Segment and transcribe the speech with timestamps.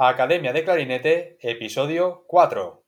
[0.00, 2.87] Academia de Clarinete, episodio 4.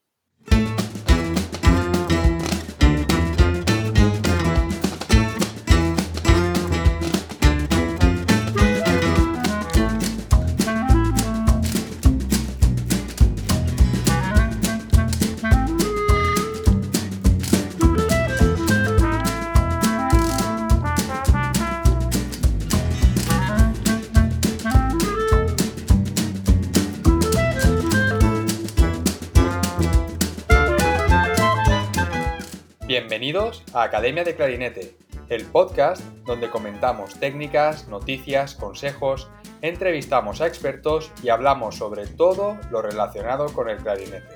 [33.31, 34.97] Bienvenidos a Academia de Clarinete,
[35.29, 39.31] el podcast donde comentamos técnicas, noticias, consejos,
[39.63, 44.35] entrevistamos a expertos y hablamos sobre todo lo relacionado con el clarinete.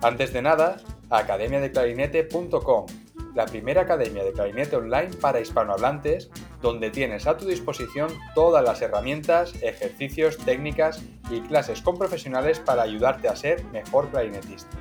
[0.00, 0.78] Antes de nada,
[1.10, 2.86] academiadeclarinete.com,
[3.34, 6.30] la primera academia de clarinete online para hispanohablantes,
[6.62, 12.80] donde tienes a tu disposición todas las herramientas, ejercicios, técnicas y clases con profesionales para
[12.80, 14.78] ayudarte a ser mejor clarinetista.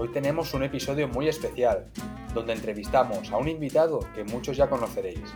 [0.00, 1.90] Hoy tenemos un episodio muy especial,
[2.32, 5.34] donde entrevistamos a un invitado que muchos ya conoceréis.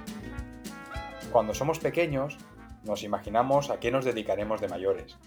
[1.32, 2.38] Cuando somos pequeños,
[2.84, 5.18] nos imaginamos a qué nos dedicaremos de mayores.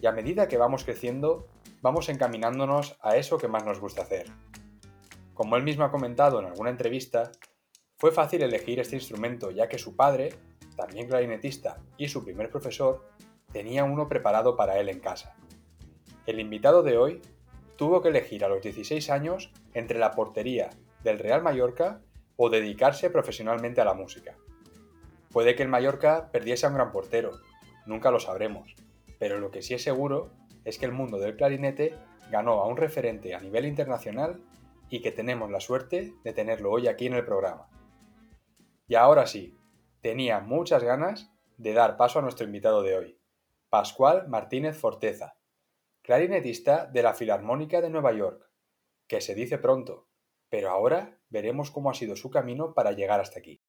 [0.00, 1.48] Y a medida que vamos creciendo,
[1.82, 4.26] vamos encaminándonos a eso que más nos gusta hacer.
[5.34, 7.32] Como él mismo ha comentado en alguna entrevista,
[7.96, 10.32] fue fácil elegir este instrumento ya que su padre,
[10.76, 13.04] también clarinetista y su primer profesor,
[13.52, 15.34] tenía uno preparado para él en casa.
[16.24, 17.20] El invitado de hoy
[17.80, 20.68] tuvo que elegir a los 16 años entre la portería
[21.02, 22.02] del Real Mallorca
[22.36, 24.36] o dedicarse profesionalmente a la música.
[25.32, 27.30] Puede que el Mallorca perdiese a un gran portero,
[27.86, 28.76] nunca lo sabremos,
[29.18, 30.30] pero lo que sí es seguro
[30.66, 31.94] es que el mundo del clarinete
[32.30, 34.42] ganó a un referente a nivel internacional
[34.90, 37.70] y que tenemos la suerte de tenerlo hoy aquí en el programa.
[38.88, 39.56] Y ahora sí,
[40.02, 43.18] tenía muchas ganas de dar paso a nuestro invitado de hoy,
[43.70, 45.39] Pascual Martínez Forteza,
[46.02, 48.50] clarinetista de la Filarmónica de Nueva York,
[49.06, 50.08] que se dice pronto,
[50.48, 53.62] pero ahora veremos cómo ha sido su camino para llegar hasta aquí.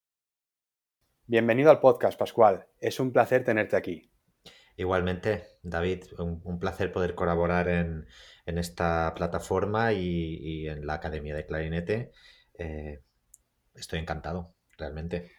[1.25, 2.68] Bienvenido al podcast, Pascual.
[2.80, 4.12] Es un placer tenerte aquí.
[4.78, 8.08] Igualmente, David, un, placer poder colaborar en,
[8.46, 12.12] esta plataforma y, en la Academia de Clarinete.
[12.58, 13.03] Eh,
[13.75, 15.31] estoy encantado, realmente.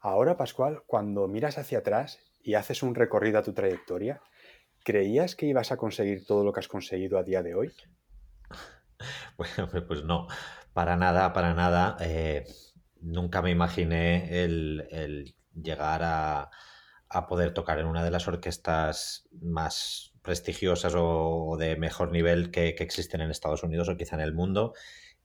[0.00, 4.20] Ahora, Pascual, cuando miras hacia atrás y haces un recorrido a tu trayectoria,
[4.84, 7.72] ¿Creías que ibas a conseguir todo lo que has conseguido a día de hoy?
[9.36, 10.28] Bueno, pues no,
[10.72, 11.96] para nada, para nada.
[12.00, 12.44] Eh,
[13.00, 16.50] nunca me imaginé el, llegar a,
[17.28, 23.20] poder tocar en una de las orquestas más prestigiosas o de mejor nivel que, existen
[23.20, 24.74] en Estados Unidos o quizá en el mundo.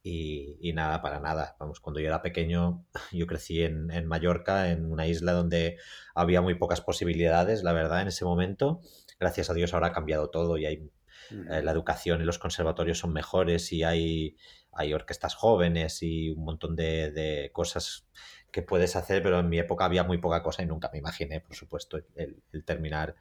[0.02, 1.56] Y, nada, para nada.
[1.60, 5.78] Vamos, cuando yo era pequeño, yo crecí en Mallorca, en una isla donde
[6.16, 8.82] había muy pocas posibilidades, la verdad, en ese momento
[9.20, 10.90] gracias a Dios ahora ha cambiado todo y hay
[11.32, 14.38] eh, la educación y los conservatorios son mejores y hay,
[14.72, 18.08] hay orquestas jóvenes y un montón de, cosas
[18.52, 21.40] que puedes hacer, pero en mi época había muy poca cosa y nunca me imaginé,
[21.42, 23.16] por supuesto, el, terminar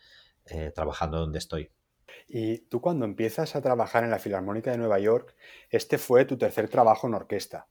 [0.47, 1.71] eh, trabajando donde estoy.
[2.27, 5.35] Y tú cuando empiezas a trabajar en la Filarmónica de Nueva York,
[5.71, 7.67] este fue tu tercer trabajo en orquesta.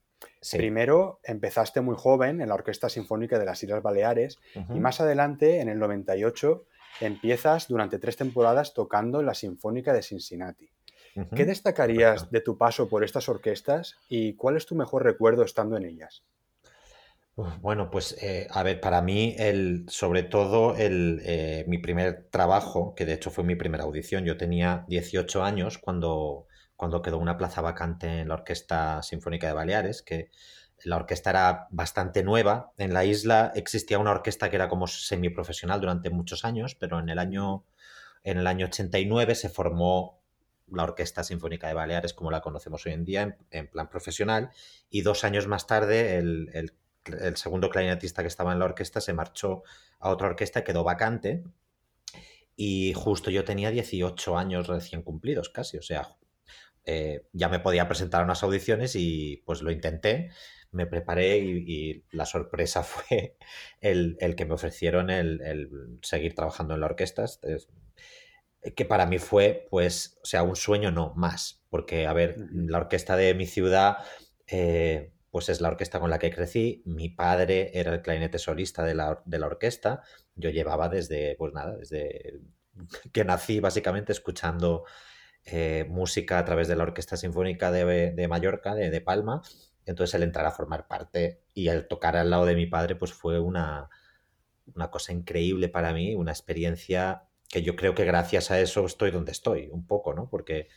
[0.52, 5.62] Primero empezaste muy joven en la Orquesta Sinfónica de las Islas Baleares y más adelante,
[5.62, 6.66] en el 98,
[7.02, 10.70] empiezas durante tres temporadas tocando en la Sinfónica de Cincinnati.
[11.36, 15.76] ¿Qué destacarías de tu paso por estas orquestas y cuál es tu mejor recuerdo estando
[15.76, 16.24] en ellas?
[17.62, 22.96] Bueno, pues eh, a ver, para mí, el, sobre todo el, eh, mi primer trabajo,
[22.96, 27.38] que de hecho fue mi primera audición, yo tenía 18 años cuando, cuando quedó una
[27.38, 30.32] plaza vacante en la Orquesta Sinfónica de Baleares, que
[30.88, 32.72] la orquesta era bastante nueva.
[32.78, 37.10] En la isla existía una orquesta que era como semiprofesional durante muchos años, pero en
[37.10, 37.66] el año,
[38.24, 40.22] en el año 89 se formó
[40.72, 44.50] la Orquesta Sinfónica de Baleares como la conocemos hoy en día en, plan profesional
[44.90, 46.74] y dos años más tarde el,
[47.36, 49.64] segundo clarinetista que estaba en la orquesta se marchó
[50.00, 51.46] a otra orquesta, quedó vacante
[52.58, 56.18] y justo yo tenía 18 años recién cumplidos casi, o sea,
[56.84, 60.32] eh, ya me podía presentar a unas audiciones y pues lo intenté
[60.72, 63.38] me preparé y, la sorpresa fue
[63.82, 67.26] el, que me ofrecieron el, seguir trabajando en la orquesta.
[68.76, 72.80] que para mí fue, pues, o sea, un sueño no más, porque, a ver, la
[72.80, 73.98] orquesta de mi ciudad,
[74.48, 78.84] eh, pues es la orquesta con la que crecí, mi padre era el clarinete solista
[78.84, 80.02] de la, orquesta,
[80.36, 82.40] yo llevaba desde, pues nada, desde
[83.14, 84.86] que nací básicamente escuchando
[85.46, 89.42] eh, música a través de la Orquesta Sinfónica de, Mallorca, de, Palma,
[89.92, 93.14] entonces el entrar a formar parte y el tocar al lado de mi padre, pues
[93.14, 93.90] fue una,
[94.76, 99.12] una cosa increíble para mí, una experiencia que yo creo que gracias a eso estoy
[99.12, 100.30] donde estoy, un poco, ¿no?
[100.30, 100.68] Porque,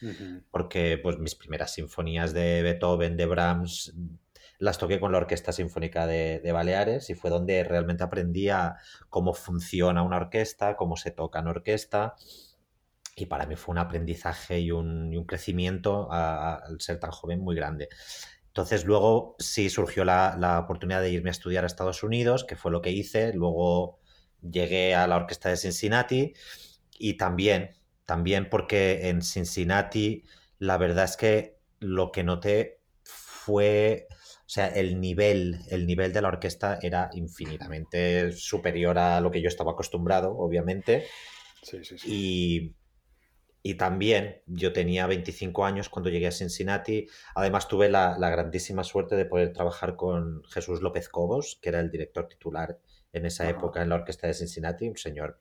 [0.51, 3.93] porque pues, mis primeras sinfonías de Beethoven, de Brahms,
[4.59, 8.77] las toqué con la Orquesta Sinfónica de, Baleares y fue donde realmente aprendí a
[9.09, 12.15] cómo funciona una orquesta, cómo se toca en orquesta.
[13.17, 17.89] Y para mí fue un aprendizaje y un, crecimiento al ser tan joven muy grande.
[18.51, 22.57] Entonces luego sí surgió la, la, oportunidad de irme a estudiar a Estados Unidos, que
[22.57, 23.33] fue lo que hice.
[23.33, 24.01] Luego
[24.43, 26.35] llegué a la orquesta de Cincinnati
[26.99, 27.71] y también,
[28.07, 30.25] también porque en Cincinnati
[30.59, 36.23] la verdad es que lo que noté fue, o sea, el nivel, el nivel de
[36.23, 41.07] la orquesta era infinitamente superior a lo que yo estaba acostumbrado, obviamente.
[41.63, 42.09] Sí, sí, sí.
[42.13, 42.75] Y,
[43.77, 47.07] también yo tenía 25 años cuando llegué a Cincinnati.
[47.35, 51.81] Además tuve la, la, grandísima suerte de poder trabajar con Jesús López Cobos, que era
[51.81, 52.79] el director titular
[53.13, 55.41] en esa época en la orquesta de Cincinnati, un señor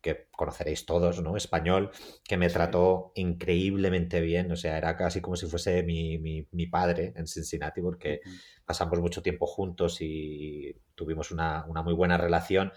[0.00, 1.36] que conoceréis todos, ¿no?
[1.36, 1.90] Español,
[2.24, 7.12] que me trató increíblemente bien, o sea, era casi como si fuese mi, mi, padre
[7.16, 8.20] en Cincinnati, porque
[8.64, 12.72] pasamos mucho tiempo juntos y tuvimos una, una, muy buena relación.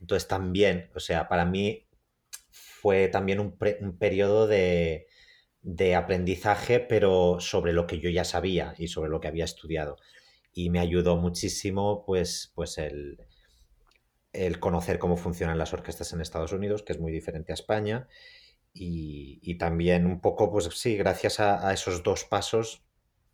[0.00, 1.87] Entonces también, o sea, para mí
[2.80, 5.06] fue también un, un periodo de,
[5.96, 9.96] aprendizaje, pero sobre lo que yo ya sabía y sobre lo que había estudiado.
[10.52, 13.18] Y me ayudó muchísimo, pues, pues el,
[14.60, 18.08] conocer cómo funcionan las orquestas en Estados Unidos, que es muy diferente a España,
[18.72, 22.84] y, también un poco, pues sí, gracias a, esos dos pasos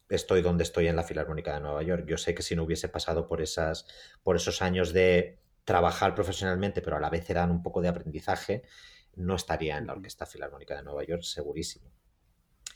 [0.09, 2.05] estoy donde estoy en la Filarmónica de Nueva York.
[2.07, 3.87] Yo sé que si no hubiese pasado por, esas,
[4.23, 8.63] por esos años de trabajar profesionalmente, pero a la vez eran un poco de aprendizaje,
[9.17, 11.91] no estaría en la Orquesta Filarmónica de Nueva York, segurísimo.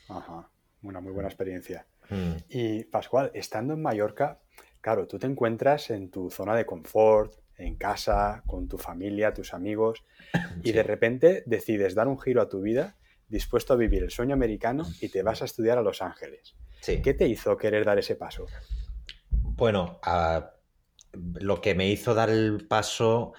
[0.07, 0.49] Ajá,
[0.81, 1.87] una muy buena experiencia.
[2.09, 2.31] Mm.
[2.49, 4.39] Y Pascual, estando en Mallorca,
[4.81, 9.53] claro, tú te encuentras en tu zona de confort, en casa, con tu familia, tus
[9.53, 10.03] amigos,
[10.63, 12.95] y de repente decides dar un giro a tu vida
[13.29, 16.55] dispuesto a vivir el sueño americano y te vas a estudiar a Los Ángeles.
[16.83, 18.47] ¿Qué te hizo querer dar ese paso?
[19.29, 19.99] Bueno,
[21.13, 23.33] lo que me hizo dar el paso,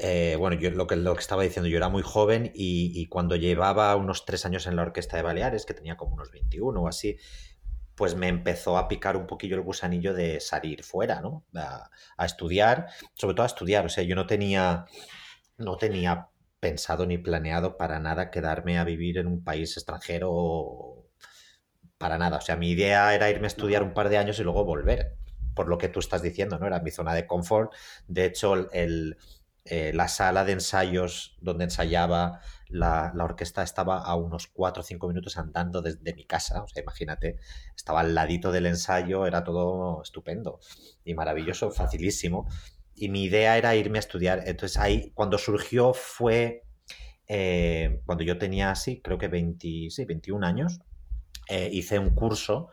[0.00, 3.06] eh, bueno, yo lo que, lo que estaba diciendo, yo era muy joven y, y,
[3.06, 6.82] cuando llevaba unos tres años en la Orquesta de Baleares, que tenía como unos 21
[6.82, 7.16] o así,
[7.94, 11.44] pues me empezó a picar un poquillo el gusanillo de salir fuera, ¿no?
[11.54, 11.90] A,
[12.24, 13.86] estudiar, sobre todo a estudiar.
[13.86, 14.86] O sea, yo no tenía,
[15.58, 16.28] no tenía
[16.60, 21.06] pensado ni planeado para nada quedarme a vivir en un país extranjero
[21.98, 22.38] para nada.
[22.38, 25.16] O sea, mi idea era irme a estudiar un par de años y luego volver,
[25.54, 26.66] por lo que tú estás diciendo, ¿no?
[26.66, 27.72] Era mi zona de confort.
[28.08, 29.16] De hecho, el,
[29.64, 35.08] eh, la sala de ensayos donde ensayaba la, orquesta estaba a unos 4 o 5
[35.08, 36.62] minutos andando desde mi casa.
[36.62, 37.36] O sea, imagínate,
[37.76, 40.60] estaba al ladito del ensayo, era todo estupendo
[41.04, 42.48] y maravilloso, facilísimo.
[42.94, 44.42] Y mi idea era irme a estudiar.
[44.46, 46.64] Entonces ahí, cuando surgió fue
[47.28, 50.80] eh, cuando yo tenía así, creo que 20, 21 años,
[51.48, 52.68] eh, hice un curso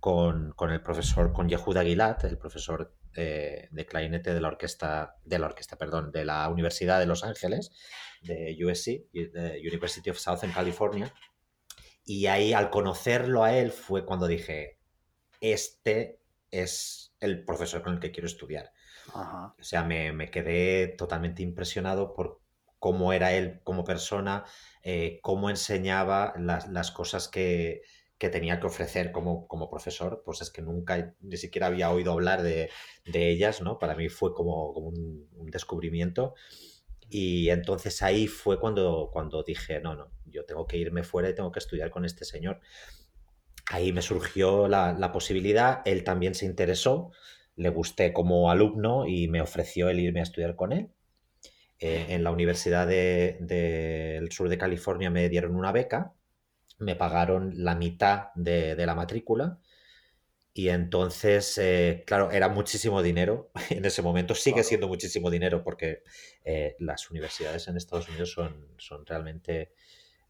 [0.00, 5.38] con, con, el profesor, con Yehuda Aguilat, el profesor de, clarinete de la orquesta, de
[5.38, 7.72] la orquesta, perdón, de la Universidad de Los Ángeles,
[8.22, 11.12] de USC, de University of Southern California.
[12.04, 14.78] Y ahí, al conocerlo a él, fue cuando dije,
[15.40, 16.20] este
[16.50, 18.72] es el profesor con el que quiero estudiar.
[19.14, 22.40] O sea, me, quedé totalmente impresionado por
[22.78, 24.44] cómo era él como persona,
[24.82, 27.82] eh, cómo enseñaba las cosas que,
[28.20, 32.12] que tenía que ofrecer como, como, profesor, pues es que nunca ni siquiera había oído
[32.12, 32.68] hablar de,
[33.06, 33.78] de ellas, ¿no?
[33.78, 36.34] Para mí fue como, como un, descubrimiento.
[37.08, 41.34] Y entonces ahí fue cuando, cuando dije, no, no, yo tengo que irme fuera y
[41.34, 42.60] tengo que estudiar con este señor.
[43.70, 47.12] Ahí me surgió la, la posibilidad, él también se interesó,
[47.56, 50.90] le gusté como alumno y me ofreció el irme a estudiar con él.
[51.78, 56.12] Eh, en la Universidad del de, Sur de California me dieron una beca
[56.80, 59.58] me pagaron la mitad de, la matrícula.
[60.52, 66.02] Y entonces, eh, claro, era muchísimo dinero en ese momento, sigue siendo muchísimo dinero porque
[66.44, 69.72] eh, las universidades en Estados Unidos son, son realmente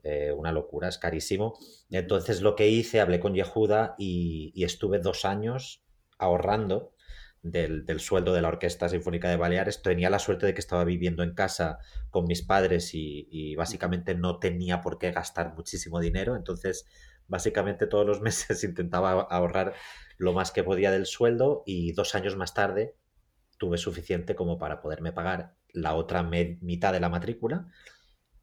[0.02, 1.58] eh, una locura, es carísimo.
[1.90, 5.82] Entonces lo que hice, hablé con Yehuda y, y estuve dos años
[6.18, 6.92] ahorrando
[7.42, 9.82] del, sueldo de la Orquesta Sinfónica de Baleares.
[9.82, 11.78] Tenía la suerte de que estaba viviendo en casa
[12.10, 16.36] con mis padres y, básicamente no tenía por qué gastar muchísimo dinero.
[16.36, 16.86] Entonces,
[17.28, 19.74] básicamente todos los meses intentaba ahorrar
[20.18, 22.96] lo más que podía del sueldo y dos años más tarde
[23.58, 27.68] tuve suficiente como para poderme pagar la otra mitad de la matrícula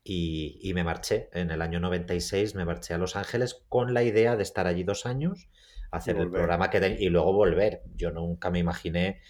[0.04, 1.30] y, y, me marché.
[1.34, 4.84] En el año 96 me marché a Los Ángeles con la idea de estar allí
[4.84, 5.50] dos años
[5.92, 7.84] hacer el programa que y luego volver.
[7.96, 9.22] Yo nunca me imaginé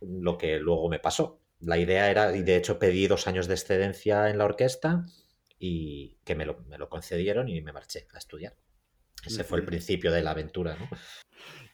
[0.00, 1.40] lo que luego me pasó.
[1.60, 5.06] La idea era, y de hecho pedí dos años de excedencia en la orquesta
[5.58, 8.54] y que me lo, me lo concedieron y me marché a estudiar.
[9.24, 10.88] Ese fue el principio de la aventura, ¿no?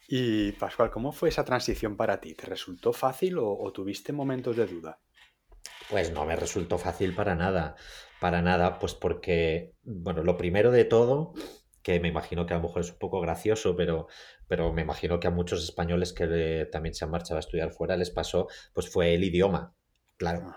[0.09, 2.35] Y Pascual, ¿cómo fue esa transición para ti?
[2.35, 5.00] ¿Te resultó fácil o, tuviste momentos de duda?
[5.91, 7.76] Pues no me resultó fácil para nada,
[8.21, 11.35] para nada, pues porque, bueno, lo primero de todo,
[11.83, 14.07] que me imagino que a lo mejor es un poco gracioso, pero,
[14.49, 17.97] pero me imagino que a muchos españoles que también se han marchado a estudiar fuera
[17.97, 19.75] les pasó, pues fue el idioma,
[20.17, 20.53] claro.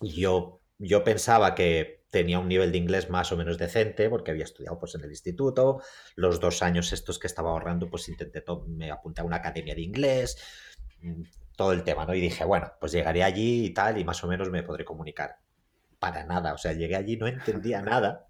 [0.00, 4.44] Yo, yo pensaba que tenía un nivel de inglés más o menos decente porque había
[4.44, 5.82] estudiado pues en el instituto,
[6.14, 9.82] los dos años estos que estaba ahorrando pues intenté, me apunté a una academia de
[9.82, 10.38] inglés,
[11.00, 11.22] mm,
[11.56, 12.14] todo el tema, ¿no?
[12.14, 15.43] Y dije, bueno, pues llegaré allí y tal y más o menos me podré comunicar
[16.04, 16.52] para nada.
[16.52, 18.26] O sea, llegué allí, no entendía nada.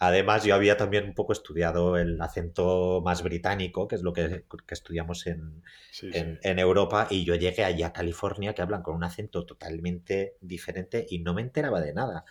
[0.00, 4.44] Además, yo había también un poco estudiado el acento más británico, que es lo que,
[4.68, 5.62] estudiamos en,
[6.02, 11.06] en, Europa, y yo llegué allí a California, que hablan con un acento totalmente diferente
[11.08, 12.24] y no me enteraba de nada.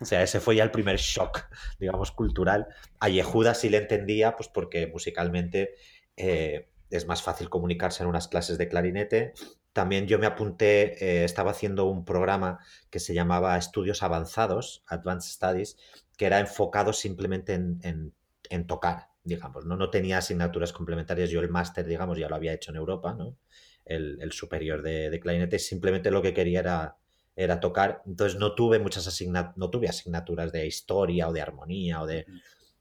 [0.00, 1.48] O sea, ese fue ya el primer shock,
[1.80, 2.68] digamos, cultural.
[3.00, 5.74] A Yehuda sí le entendía, pues porque musicalmente
[6.16, 9.32] eh, es más fácil comunicarse en unas clases de clarinete
[9.78, 12.58] también yo me apunté, eh, estaba haciendo un programa
[12.90, 15.76] que se llamaba Estudios Avanzados, Advanced Studies,
[16.16, 19.76] que era enfocado simplemente en, tocar, digamos, ¿no?
[19.76, 21.30] No tenía asignaturas complementarias.
[21.30, 23.36] Yo el máster, digamos, ya lo había hecho en Europa, ¿no?
[23.84, 26.96] El, superior de, de, clarinete, simplemente lo que quería era,
[27.36, 28.02] era tocar.
[28.04, 32.26] Entonces no tuve muchas asignaturas, no tuve asignaturas de historia o de armonía o de...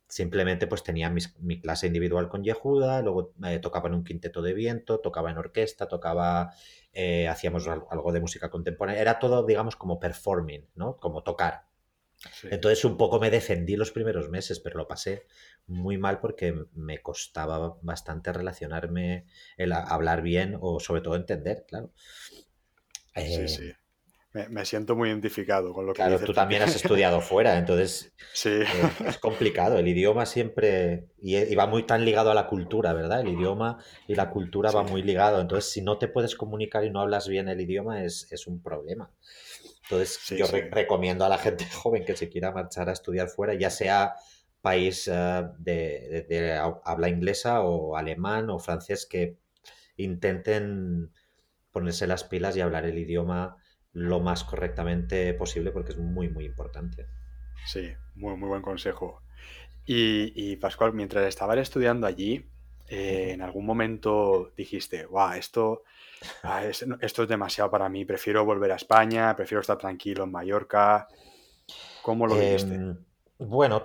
[0.08, 4.54] Simplemente pues tenía mi clase individual con Yehuda, luego eh, tocaba en un quinteto de
[4.54, 6.54] viento, tocaba en orquesta, tocaba
[6.94, 10.98] eh, hacíamos algo de música contemporánea, era todo, digamos, como performing, ¿no?
[10.98, 11.68] Como tocar.
[12.50, 15.28] Entonces un poco me defendí los primeros meses, pero lo pasé
[15.68, 19.26] muy mal porque me costaba bastante relacionarme,
[19.58, 21.92] el hablar bien o sobre todo entender, claro.
[23.16, 23.74] sí, eh, sí.
[24.50, 28.50] Me, siento muy identificado con lo que Claro, tú también has estudiado fuera, entonces sí.
[28.50, 28.66] Eh,
[29.08, 29.78] es complicado.
[29.78, 31.08] El idioma siempre.
[31.22, 33.22] Y, va muy tan ligado a la cultura, ¿verdad?
[33.22, 33.78] El idioma
[34.08, 35.42] y la cultura va muy ligado.
[35.42, 39.12] Entonces, si no te puedes comunicar y no hablas bien el idioma, es, un problema.
[39.84, 43.70] Entonces, yo recomiendo a la gente joven que se quiera marchar a estudiar fuera, ya
[43.70, 44.16] sea
[44.62, 49.38] país eh, de habla inglesa o alemán o francés, que
[49.96, 51.12] intenten
[51.72, 53.58] ponerse las pilas y hablar el idioma
[53.98, 57.08] lo más correctamente posible porque es muy, muy importante.
[57.66, 59.24] Sí, muy, muy buen consejo.
[59.88, 62.46] Y, Pascual, mientras estabas estudiando allí,
[62.88, 65.84] eh, en algún momento dijiste, guau, esto,
[66.44, 70.32] ah, es, esto es demasiado para mí, prefiero volver a España, prefiero estar tranquilo en
[70.32, 71.08] Mallorca.
[72.04, 72.76] ¿Cómo lo viste?
[72.76, 72.98] Em,
[73.40, 73.84] bueno,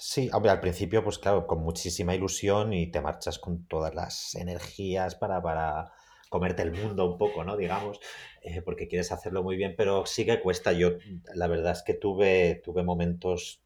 [0.00, 4.34] sí, hombre, al principio, pues claro, con muchísima ilusión y te marchas con todas las
[4.34, 5.92] energías para, para
[6.28, 7.56] comerte el mundo un poco, ¿no?
[7.56, 8.00] Digamos,
[8.42, 10.72] eh, porque quieres hacerlo muy bien, pero sí que cuesta.
[10.72, 10.92] Yo,
[11.34, 13.62] la verdad es que tuve, tuve momentos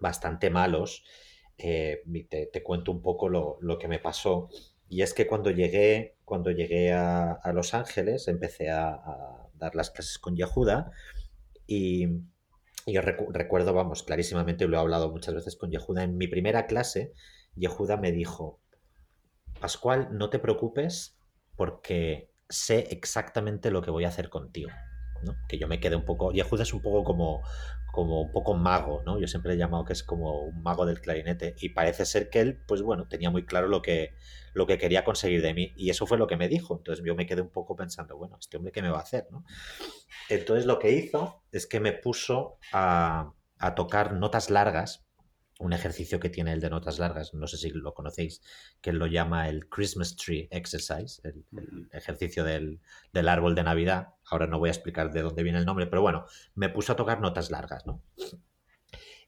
[0.00, 1.04] bastante malos.
[1.58, 4.48] Eh, te, cuento un poco lo, que me pasó.
[4.88, 10.18] Y es que cuando llegué, cuando llegué a, Los Ángeles, empecé a, dar las clases
[10.18, 10.90] con Yehuda
[11.66, 12.08] y,
[12.86, 17.12] yo recuerdo, vamos, clarísimamente, lo he hablado muchas veces con Yehuda, en mi primera clase,
[17.54, 18.58] Yehuda me dijo,
[19.60, 21.19] Pascual, no te preocupes,
[21.60, 24.70] porque sé exactamente lo que voy a hacer contigo.
[25.46, 26.32] Que yo me quede un poco.
[26.32, 27.42] Yehuda es un poco como,
[27.94, 29.20] un poco mago, ¿no?
[29.20, 31.56] Yo siempre he llamado que es como un mago del clarinete.
[31.60, 34.14] Y parece ser que él, pues bueno, tenía muy claro lo que,
[34.54, 35.74] lo que quería conseguir de mí.
[35.76, 36.78] Y eso fue lo que me dijo.
[36.78, 39.28] Entonces yo me quedé un poco pensando, bueno, este hombre qué me va a hacer,
[39.30, 39.44] ¿no?
[40.30, 43.34] Entonces lo que hizo es que me puso a
[43.76, 45.09] tocar notas largas
[45.60, 48.40] un ejercicio que tiene el de notas largas, no sé si lo conocéis,
[48.80, 51.44] que lo llama el Christmas Tree Exercise, el,
[51.92, 52.80] ejercicio del,
[53.28, 54.14] árbol de Navidad.
[54.24, 56.24] Ahora no voy a explicar de dónde viene el nombre, pero bueno,
[56.54, 58.02] me puso a tocar notas largas, ¿no?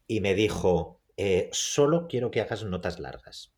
[0.07, 3.53] Y me dijo, eh, solo quiero que hagas notas largas.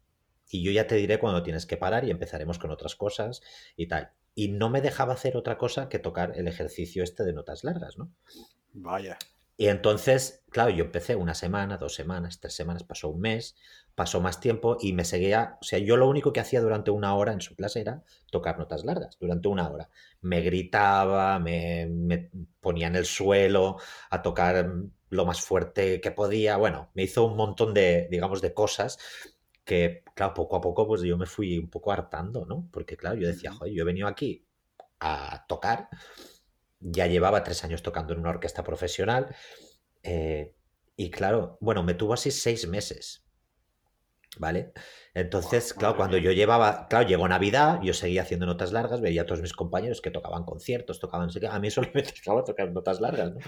[0.49, 3.41] Y yo ya te diré cuando tienes que parar y empezaremos con otras cosas
[3.77, 4.11] y tal.
[4.35, 7.97] Y no me dejaba hacer otra cosa que tocar el ejercicio este de notas largas,
[7.97, 8.11] ¿no?
[8.73, 9.17] Vaya.
[9.57, 13.55] Y entonces, claro, yo empecé una semana, dos semanas, tres semanas, pasó un mes,
[13.95, 17.15] pasó más tiempo y me seguía, o sea, yo lo único que hacía durante una
[17.15, 19.89] hora en su clase era tocar notas largas, durante una hora.
[20.21, 23.77] Me gritaba, me, ponía en el suelo
[24.09, 24.69] a tocar
[25.09, 28.99] lo más fuerte que podía, bueno, me hizo un montón de, digamos, de cosas
[29.63, 32.67] que, claro, poco a poco, pues yo me fui un poco hartando, ¿no?
[32.71, 34.45] Porque, claro, yo decía, joder, yo he venido aquí
[34.99, 35.89] a tocar
[36.85, 39.35] ya llevaba tres años tocando en una orquesta profesional.
[40.03, 40.53] Eh,
[40.95, 43.23] y claro, bueno, me tuvo así seis meses.
[44.37, 44.73] ¿Vale?
[45.13, 49.25] Entonces, claro, cuando yo llevaba, claro, llegó Navidad, yo seguía haciendo notas largas, veía a
[49.25, 53.33] todos mis compañeros que tocaban conciertos, tocaban, a mí solo me tocaba tocar notas largas,
[53.33, 53.39] ¿no?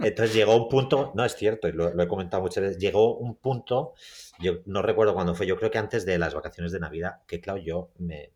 [0.00, 3.36] Entonces llegó un punto, no es cierto, y lo, he comentado muchas veces, llegó un
[3.36, 3.94] punto,
[4.38, 7.40] yo no recuerdo cuándo fue, yo creo que antes de las vacaciones de Navidad, que
[7.40, 8.34] claro, yo me,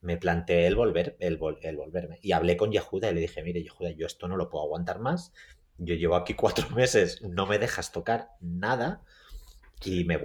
[0.00, 3.62] me planteé el volver, el, el volverme, y hablé con Yehuda y le dije, mire,
[3.62, 5.32] Yehuda, yo esto no lo puedo aguantar más,
[5.78, 9.02] yo llevo aquí cuatro meses, no me dejas tocar nada,
[9.84, 10.18] y me,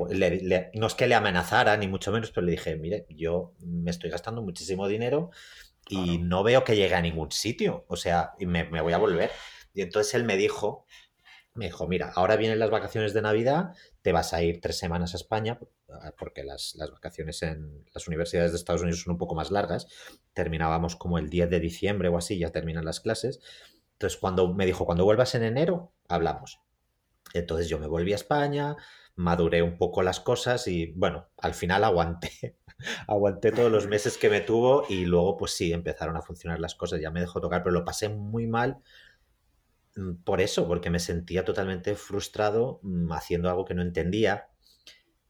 [0.74, 4.10] no es que le amenazara, ni mucho menos, pero le dije, mire, yo me estoy
[4.10, 5.30] gastando muchísimo dinero
[5.89, 7.86] y no veo que llegue a ningún sitio.
[7.88, 9.32] O sea, y me, voy a volver.
[9.74, 10.86] Y entonces él me dijo,
[11.55, 15.13] me dijo, mira, ahora vienen las vacaciones de Navidad, te vas a ir tres semanas
[15.13, 15.60] a España,
[16.17, 19.88] porque las, las, vacaciones en las universidades de Estados Unidos son un poco más largas.
[20.33, 23.39] Terminábamos como el 10 de diciembre o así, ya terminan las clases.
[23.93, 26.60] Entonces, cuando me dijo, cuando vuelvas en enero, hablamos.
[27.33, 28.75] Entonces yo me volví a España,
[29.15, 32.57] maduré un poco las cosas y bueno, al final aguanté.
[33.07, 36.75] aguanté todos los meses que me tuvo y luego pues sí, empezaron a funcionar las
[36.75, 38.79] cosas, ya me dejó tocar, pero lo pasé muy mal
[40.24, 44.50] por eso, porque me sentía totalmente frustrado mm, haciendo algo que no entendía.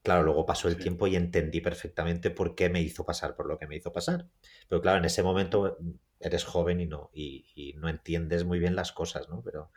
[0.03, 3.57] Claro, luego pasó el tiempo y entendí perfectamente por qué me hizo pasar por lo
[3.57, 4.27] que me hizo pasar.
[4.67, 8.59] Pero claro, en ese momento mm, eres joven y no, y, y no entiendes muy
[8.59, 9.41] bien las cosas, ¿no?
[9.43, 9.71] Pero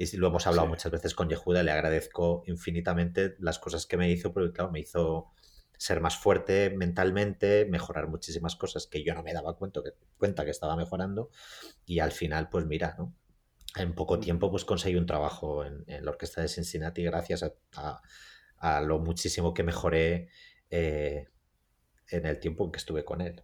[0.00, 4.10] y lo hemos hablado muchas veces con Yehuda, le agradezco infinitamente las cosas que me
[4.10, 5.30] hizo, porque claro, me hizo
[5.76, 10.46] ser más fuerte mentalmente, mejorar muchísimas cosas que yo no me daba cuenta que, cuenta
[10.46, 11.30] que estaba mejorando
[11.84, 13.14] y al final, pues mira, ¿no?
[13.76, 17.44] En poco tiempo pues conseguí un trabajo en, la orquesta de Cincinnati gracias
[17.76, 20.28] a, lo muchísimo que mejoré
[20.70, 21.28] eh,
[22.10, 23.42] en el tiempo en que estuve con él.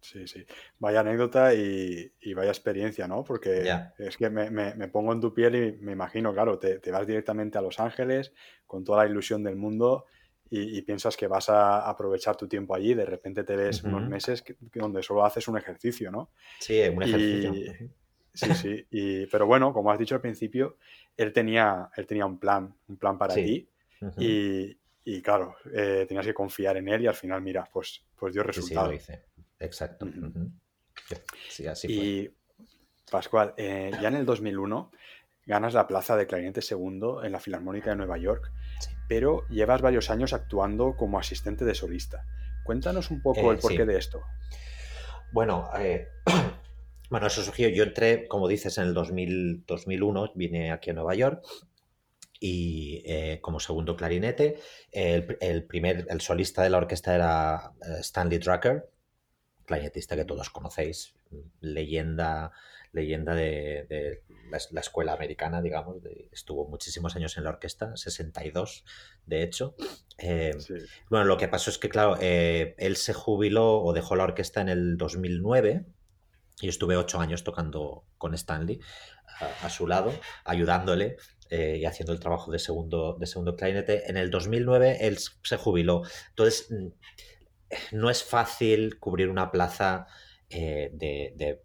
[0.00, 0.46] Sí, sí.
[0.78, 3.24] Vaya anécdota y, vaya experiencia, ¿no?
[3.24, 7.58] Porque es que me, pongo en tu piel y me imagino, claro, te, vas directamente
[7.58, 8.32] a Los Ángeles
[8.66, 10.06] con toda la ilusión del mundo
[10.48, 14.44] y, piensas que vas a aprovechar tu tiempo allí, de repente te ves unos meses
[14.74, 16.30] donde solo haces un ejercicio, ¿no?
[16.60, 17.90] Sí, un ejercicio.
[18.36, 18.86] Sí, sí.
[18.90, 20.76] Y, pero bueno, como has dicho al principio,
[21.16, 23.68] él tenía, él tenía un plan, un plan para ti.
[24.18, 28.42] y, claro, eh, tenías que confiar en él y al final, mira, pues, pues dio
[28.42, 28.90] resultado.
[28.92, 29.24] Sí, sí, lo hice.
[29.58, 30.06] Exacto.
[31.48, 32.30] Sí, así y
[33.10, 34.90] Pascual, eh, ya en el 2001
[35.46, 38.50] ganas la plaza de clarinete segundo en la Filarmónica de Nueva York,
[39.08, 42.24] pero llevas varios años actuando como asistente de solista.
[42.64, 44.22] Cuéntanos un poco el eh, porqué de esto.
[45.30, 46.08] Bueno, eh,
[47.10, 47.68] bueno, eso surgió.
[47.68, 51.44] Yo entré, como dices, en el 2001, vine aquí a Nueva York
[52.38, 53.02] y
[53.40, 54.58] como segundo clarinete.
[54.92, 58.88] El, el, primer, el solista de la orquesta era Stanley Drucker,
[59.66, 61.14] clarinetista que todos conocéis,
[61.60, 62.52] leyenda,
[62.92, 65.96] leyenda de, la, escuela americana, digamos,
[66.32, 68.84] estuvo muchísimos años en la orquesta, 62
[69.26, 69.74] de hecho.
[70.18, 70.56] Eh,
[71.10, 74.60] bueno, lo que pasó es que, claro, eh, él se jubiló o dejó la orquesta
[74.60, 75.84] en el 2009
[76.60, 78.80] y estuve ocho años tocando con Stanley
[79.62, 80.12] a, su lado,
[80.44, 81.16] ayudándole
[81.50, 84.10] eh, y haciendo el trabajo de segundo, de segundo clarinete.
[84.10, 86.02] En el 2009 él se jubiló.
[86.30, 86.68] Entonces,
[87.92, 90.06] no es fácil cubrir una plaza
[90.48, 91.62] eh, de,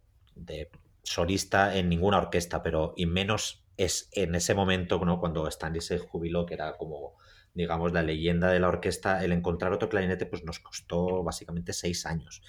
[1.04, 6.46] solista en ninguna orquesta, pero y menos es en ese momento, cuando Stanley se jubiló,
[6.46, 7.16] que era como,
[7.54, 12.06] digamos, la leyenda de la orquesta, el encontrar otro clarinete pues nos costó básicamente seis
[12.06, 12.42] años.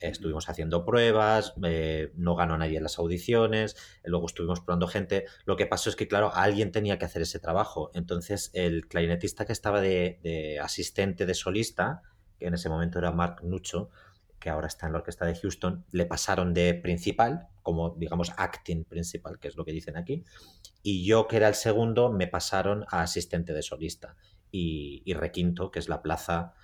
[0.00, 5.26] Estuvimos haciendo pruebas, eh, no ganó nadie en las audiciones, luego estuvimos probando gente.
[5.44, 7.90] Lo que pasó es que, claro, alguien tenía que hacer ese trabajo.
[7.94, 12.02] Entonces, el clarinetista que estaba de asistente de solista,
[12.38, 13.90] que en ese momento era Mark Nucho,
[14.40, 18.84] que ahora está en la orquesta de Houston, le pasaron de principal, como digamos acting
[18.84, 20.24] principal, que es lo que dicen aquí,
[20.82, 24.16] y yo, que era el segundo, me pasaron a asistente de solista
[24.50, 26.54] y, requinto, que es la plaza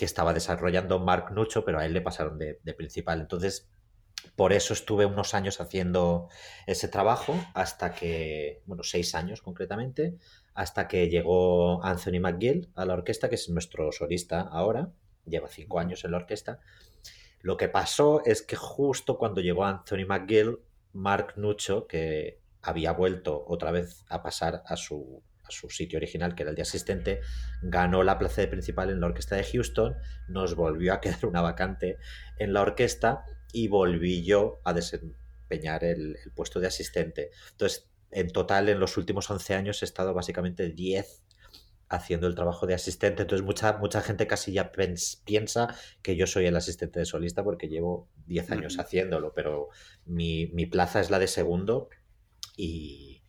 [0.00, 3.20] que estaba desarrollando Mark Nucho, pero a él le pasaron de, de principal.
[3.20, 3.68] Entonces,
[4.34, 6.30] por eso estuve unos años haciendo
[6.66, 10.16] ese trabajo, hasta que, bueno, seis años concretamente,
[10.54, 14.90] hasta que llegó Anthony McGill a la orquesta, que es nuestro solista ahora,
[15.26, 16.60] lleva cinco años en la orquesta.
[17.42, 20.60] Lo que pasó es que justo cuando llegó Anthony McGill,
[20.94, 26.34] Mark Nucho, que había vuelto otra vez a pasar a su, a su sitio original,
[26.34, 27.20] que era el de asistente,
[27.62, 29.94] ganó la plaza de principal en la orquesta de Houston,
[30.28, 31.98] nos volvió a quedar una vacante
[32.38, 37.30] en la orquesta y volví yo a desempeñar el, el puesto de asistente.
[37.50, 41.22] Entonces, en total, en los últimos 11 años he estado básicamente 10
[41.90, 43.22] haciendo el trabajo de asistente.
[43.22, 47.68] Entonces, mucha, mucha gente casi ya piensa que yo soy el asistente de solista porque
[47.68, 49.68] llevo 10 años haciéndolo, pero
[50.06, 51.88] mi, plaza es la de segundo
[52.56, 53.22] y,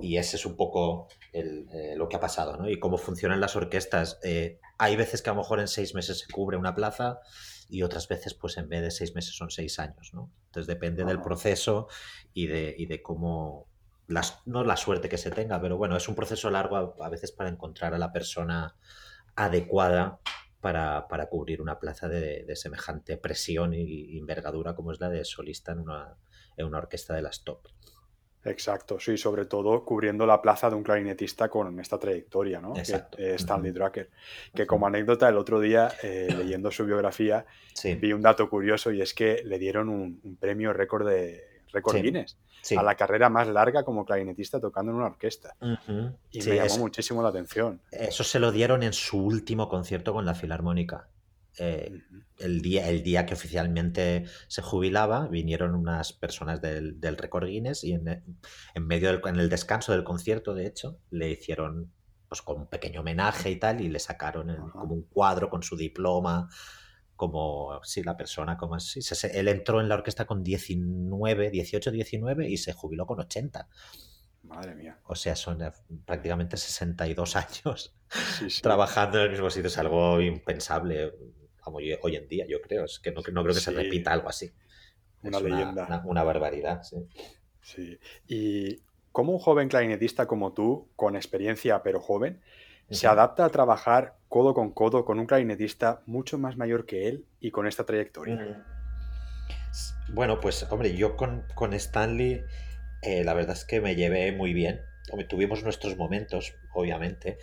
[0.00, 2.68] y ese es un poco eh, lo que ha pasado, ¿no?
[2.68, 4.18] Y cómo funcionan las orquestas.
[4.22, 7.20] Eh, hay veces que a lo mejor en seis meses se cubre una plaza
[7.68, 10.32] y otras veces, pues en vez de seis meses son seis años, ¿no?
[10.46, 11.86] Entonces depende del proceso
[12.34, 13.68] y de, y de cómo,
[14.08, 17.30] las, no la suerte que se tenga, pero bueno, es un proceso largo a, veces
[17.30, 18.76] para encontrar a la persona
[19.36, 20.18] adecuada
[20.60, 25.24] para, para cubrir una plaza de, de, semejante presión y envergadura como es la de
[25.24, 26.16] solista en una,
[26.56, 27.66] en una orquesta de las top.
[28.44, 32.74] Exacto, sí, sobre todo cubriendo la plaza de un clarinetista con esta trayectoria, ¿no?
[32.76, 33.18] Exacto.
[33.18, 34.10] Que, Stanley Drucker.
[34.54, 37.44] Que como anécdota, el otro día, eh, leyendo su biografía,
[38.00, 42.36] vi un dato curioso y es que le dieron un, premio récord de récord Guinness
[42.76, 45.54] a la carrera más larga como clarinetista tocando en una orquesta.
[46.30, 47.80] Y me llamó muchísimo la atención.
[47.90, 51.08] Eso se lo dieron en su último concierto con la Filarmónica.
[51.58, 51.92] Eh,
[52.38, 57.84] el, día, el día que oficialmente se jubilaba, vinieron unas personas del, del Record Guinness
[57.84, 61.92] y en, en medio del en el descanso del concierto, de hecho, le hicieron
[62.28, 65.76] pues con un pequeño homenaje y tal, y le sacaron como un cuadro con su
[65.76, 66.48] diploma,
[67.16, 69.00] como si la persona, como así.
[69.34, 73.68] Él entró en la orquesta con 19, 18, 19 y se jubiló con 80.
[74.44, 75.00] Madre mía.
[75.04, 75.58] O sea, son
[76.06, 77.34] prácticamente 62
[77.64, 77.99] años
[78.62, 79.68] trabajando en el mismo sitio.
[79.68, 81.12] Es algo impensable
[81.64, 82.84] hoy en día, yo creo.
[82.84, 84.52] Es que no, creo que se repita algo así.
[85.22, 86.02] Una leyenda.
[86.04, 86.96] Una, barbaridad, sí.
[87.62, 87.98] Sí.
[88.26, 92.40] Y como un joven clarinetista como tú, con experiencia pero joven,
[92.90, 97.26] se adapta a trabajar codo con codo con un clarinetista mucho más mayor que él
[97.38, 98.64] y con esta trayectoria.
[100.12, 102.42] Bueno, pues hombre, yo con, con Stanley
[103.02, 104.82] eh, la verdad es que me llevé muy bien.
[105.28, 107.38] Tuvimos nuestros momentos, obviamente,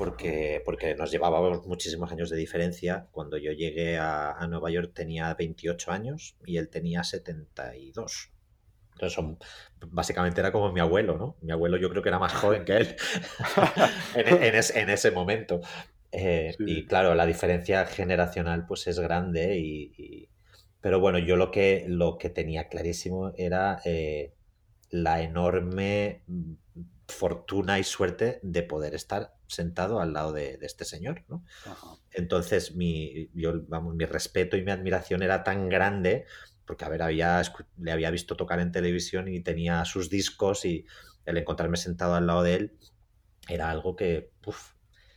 [0.00, 3.08] porque, porque nos llevábamos muchísimos años de diferencia.
[3.10, 8.30] Cuando yo llegué a, Nueva York tenía 28 años y él tenía 72.
[8.94, 9.38] Entonces, son,
[9.88, 11.36] básicamente era como mi abuelo, ¿no?
[11.42, 12.96] Mi abuelo yo creo que era más joven que él
[14.14, 15.60] en, ese momento.
[16.12, 20.30] Eh, y claro, la diferencia generacional pues es grande y,
[20.80, 24.32] pero bueno, yo lo que, lo que tenía clarísimo era eh,
[24.88, 26.22] la enorme
[27.06, 31.44] fortuna y suerte de poder estar sentado al lado de, este señor, ¿no?
[32.12, 36.24] Entonces, mi, yo, vamos, mi respeto y mi admiración era tan grande,
[36.64, 37.42] porque, a ver, había,
[37.78, 40.86] le había visto tocar en televisión y tenía sus discos y
[41.26, 42.78] el encontrarme sentado al lado de él
[43.48, 44.74] era algo que, uf,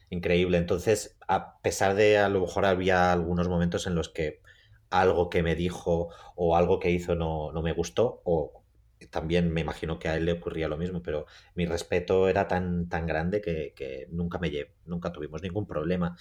[0.10, 0.58] increíble.
[0.58, 4.42] Entonces, a pesar de a lo mejor había algunos momentos en los que
[4.90, 8.63] algo que me dijo o algo que hizo no, no me gustó, o
[9.10, 12.90] también me imagino que a él le ocurría lo mismo, pero mi respeto era tan,
[12.90, 16.18] tan grande que, nunca me llevé, nunca tuvimos ningún problema.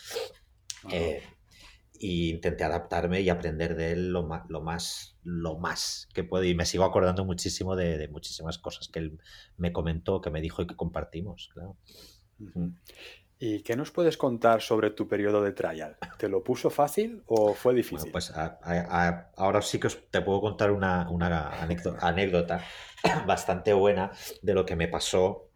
[0.91, 1.23] Eh,
[2.03, 6.43] y intenté adaptarme y aprender de él lo más, lo más, lo más que puedo.
[6.43, 9.21] Y me sigo acordando muchísimo de, muchísimas cosas que él
[9.57, 11.77] me comentó, que me dijo y que compartimos, claro.
[13.45, 15.97] ¿Y qué nos puedes contar sobre tu periodo de trial?
[16.17, 18.13] ¿Te lo puso fácil o fue difícil?
[18.13, 21.09] pues ahora sí que te puedo contar una,
[22.01, 22.65] anécdota,
[23.27, 25.51] bastante buena de lo que me pasó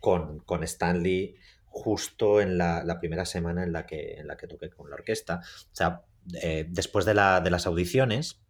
[0.00, 4.70] con, con Stanley justo en la, primera semana en la, que, en la que toqué
[4.70, 5.42] con la orquesta.
[5.44, 6.00] O sea,
[6.40, 8.40] eh, después de, las audiciones,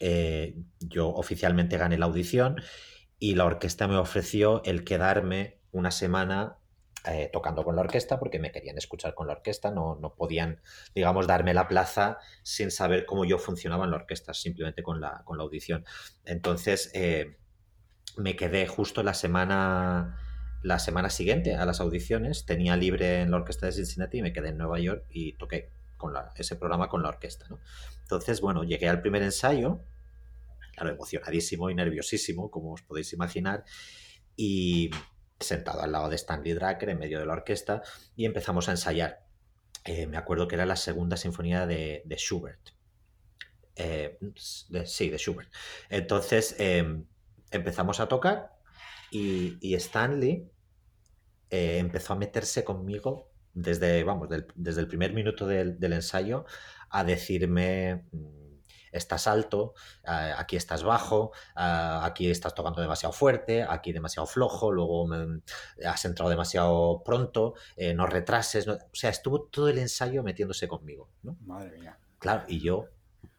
[0.00, 2.60] eh, yo oficialmente gané la audición
[3.18, 6.58] y la orquesta me ofreció el quedarme una semana
[7.06, 10.60] eh, tocando con la orquesta porque me querían escuchar con la orquesta, no, no, podían,
[10.94, 15.22] digamos, darme la plaza sin saber cómo yo funcionaba en la orquesta, simplemente con la,
[15.24, 15.84] con la audición.
[16.24, 17.36] Entonces, eh,
[18.16, 20.18] me quedé justo la semana,
[20.62, 24.32] la semana siguiente a las audiciones, tenía libre en la orquesta de Cincinnati y me
[24.32, 27.46] quedé en Nueva York y toqué con ese programa con la orquesta.
[28.02, 29.80] Entonces, bueno, llegué al primer ensayo,
[30.74, 33.64] claro, emocionadísimo y nerviosísimo, como os podéis imaginar,
[34.36, 34.90] y
[35.38, 37.82] sentado al lado de Stanley Drucker en medio de la orquesta
[38.14, 39.26] y empezamos a ensayar.
[39.84, 42.70] Eh, me acuerdo que era la segunda sinfonía de, Schubert.
[43.76, 45.52] Eh, sí, de Schubert.
[45.90, 47.04] Entonces em,
[47.50, 48.56] empezamos a tocar
[49.10, 50.50] y, Stanley
[51.50, 56.44] eh, empezó a meterse conmigo desde, vamos, desde el primer minuto del, ensayo
[56.90, 58.45] a decirme mm,
[58.96, 64.72] estás alto, eh, aquí estás bajo, eh, aquí estás tocando demasiado fuerte, aquí demasiado flojo,
[64.72, 65.08] luego
[65.84, 68.68] has entrado demasiado pronto, eh, no retrases.
[68.68, 71.10] O sea, estuvo todo el ensayo metiéndose conmigo.
[71.22, 71.36] ¿no?
[71.44, 71.98] Madre mía.
[72.18, 72.86] Claro, y yo,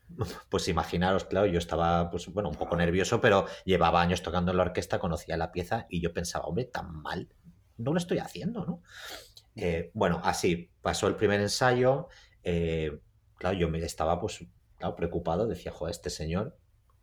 [0.50, 4.58] pues imaginaros, claro, yo estaba, pues bueno, un poco nervioso, pero llevaba años tocando en
[4.58, 7.30] la orquesta, conocía la pieza y yo pensaba, hombre, tan mal,
[7.78, 8.82] no lo estoy haciendo, ¿no?
[9.96, 12.10] bueno, así pasó el primer ensayo.
[12.44, 14.46] claro, yo me estaba pues
[14.96, 16.58] preocupado, decía, joder, este señor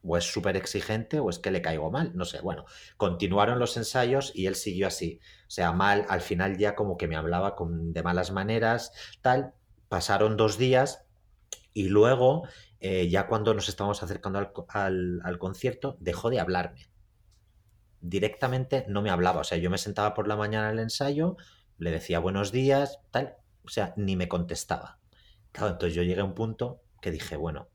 [0.06, 3.76] o es súper exigente o es que le caigo mal, no sé, bueno, continuaron los
[3.76, 7.56] ensayos y él siguió así, o sea, mal, al final ya como que me hablaba
[7.56, 9.54] con, de malas maneras, tal,
[9.88, 11.06] pasaron dos días
[11.72, 12.46] y luego,
[12.80, 16.88] eh, ya cuando nos estábamos acercando al, al concierto, dejó de hablarme.
[18.00, 21.36] Directamente no me hablaba, o sea, yo me sentaba por la mañana al ensayo,
[21.78, 24.98] le decía buenos días, tal, o sea, ni me contestaba.
[25.50, 27.68] Claro, entonces yo llegué a un punto que dije, bueno,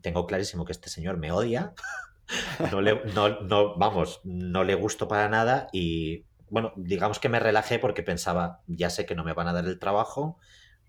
[0.00, 1.74] tengo clarísimo que este señor me odia,
[2.70, 7.80] no le, no, vamos, no le gusto para nada y bueno, digamos que me relajé
[7.80, 10.38] porque pensaba, ya sé que no me van a dar el trabajo,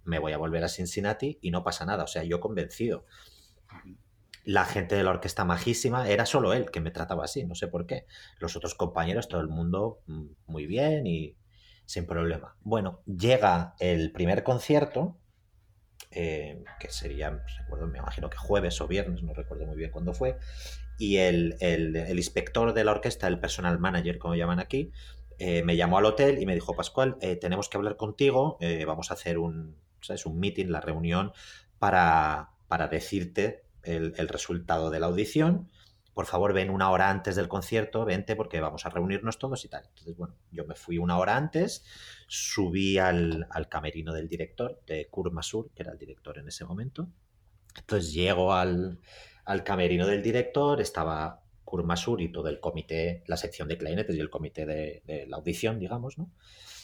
[0.04, 3.08] me voy a volver a Cincinnati y no pasa nada, o sea, yo convencido.
[4.44, 7.68] La gente de la orquesta majísima, era solo él que me trataba así, no sé
[7.68, 8.06] por qué.
[8.38, 11.36] Los otros compañeros, todo el mundo mm, muy bien y
[11.86, 12.56] sin problema.
[12.62, 15.18] Bueno, llega el primer concierto
[16.12, 20.14] eh, que sería, recuerdo, me imagino que jueves o viernes, no recuerdo muy bien cuándo
[20.14, 20.38] fue,
[20.98, 21.56] y el,
[22.10, 24.92] inspector de la orquesta, el personal manager, como llaman aquí,
[25.40, 29.12] eh, me llamó al hotel y me dijo, Pascual, eh, tenemos que hablar contigo, vamos
[29.12, 30.26] a hacer un, ¿sabes?
[30.26, 31.34] un meeting, la reunión,
[31.78, 35.70] para, para decirte el, el, resultado de la audición
[36.18, 39.68] por favor ven una hora antes del concierto, vente porque vamos a reunirnos todos y
[39.68, 39.84] tal.
[39.88, 41.86] Entonces, bueno, yo me fui una hora antes,
[42.28, 47.08] subí al, camerino del director, de Kurt Masur, que era el director en ese momento.
[47.76, 49.00] Entonces llego al,
[49.64, 54.20] camerino del director, estaba Kurt Masur y todo el comité, la sección de clarinetes y
[54.20, 56.32] el comité de, de la audición, digamos, ¿no?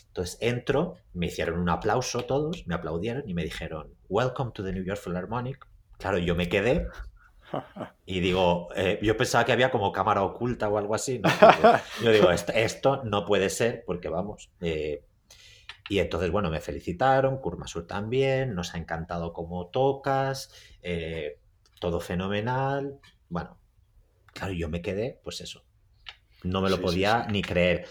[0.07, 4.71] Entonces entro, me hicieron un aplauso todos, me aplaudieron y me dijeron, Welcome to the
[4.71, 5.67] New York Philharmonic.
[5.97, 6.87] Claro, yo me quedé
[8.05, 11.19] y digo, eh, yo pensaba que había como cámara oculta o algo así.
[12.03, 14.51] Yo digo, esto, no puede ser porque vamos.
[14.61, 15.03] Eh,
[15.89, 21.39] y entonces, bueno, me felicitaron, Kurmasur también, nos ha encantado cómo tocas, eh,
[21.79, 22.99] todo fenomenal.
[23.29, 23.57] Bueno,
[24.33, 25.63] claro, yo me quedé, pues eso.
[26.43, 27.87] No me lo podía ni creer.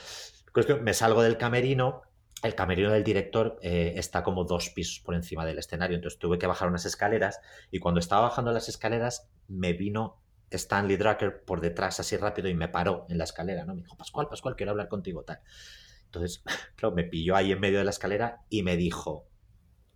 [0.83, 2.03] Me salgo del camerino
[2.43, 6.39] el camerino del director eh, está como dos pisos por encima del escenario, entonces tuve
[6.39, 11.61] que bajar unas escaleras y cuando estaba bajando las escaleras me vino Stanley Drucker por
[11.61, 13.75] detrás así rápido y me paró en la escalera, ¿no?
[13.75, 15.41] Me dijo, Pascual, Pascual, quiero hablar contigo, tal.
[16.12, 16.42] Entonces,
[16.77, 19.29] claro, me pilló ahí en medio de la escalera y me dijo,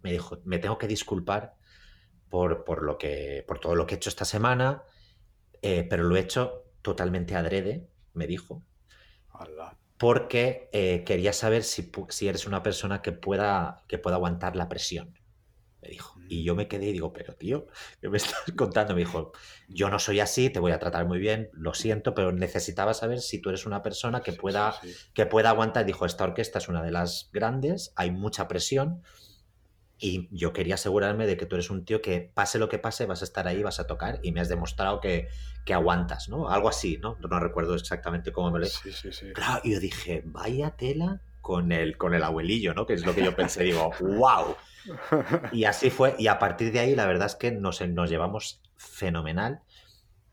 [0.02, 1.56] me dijo, me tengo que disculpar
[2.28, 4.82] por, por lo que, por todo lo que he hecho esta semana,
[5.62, 8.64] eh, pero lo he hecho totalmente adrede, me dijo
[9.98, 14.68] porque eh, quería saber si, si, eres una persona que pueda, que pueda aguantar la
[14.68, 15.18] presión,
[15.86, 16.18] me dijo.
[16.28, 17.66] Y yo me quedé y digo, pero tío,
[18.00, 18.94] ¿qué me estás contando?
[18.94, 19.32] Me dijo,
[19.68, 23.20] yo no soy así, te voy a tratar muy bien, lo siento, pero necesitaba saber
[23.20, 24.74] si tú eres una persona que pueda,
[25.14, 25.86] Que pueda aguantar.
[25.86, 29.02] Dijo, esta orquesta es una de las grandes, hay mucha presión
[29.98, 33.06] y yo quería asegurarme de que tú eres un tío que pase lo que pase,
[33.06, 35.28] vas a estar ahí, vas a tocar y me has demostrado que,
[35.64, 36.50] que aguantas, ¿no?
[36.50, 37.16] Algo así, ¿no?
[37.18, 38.66] No recuerdo exactamente cómo me lo...
[38.66, 39.32] Sí, sí, sí.
[39.32, 42.86] Claro, y yo dije, vaya tela con el, con el abuelillo, ¿no?
[42.86, 44.56] Que es lo que yo pensé, digo, wow.
[45.52, 48.60] Y así fue, y a partir de ahí la verdad es que nos, nos llevamos
[48.76, 49.62] fenomenal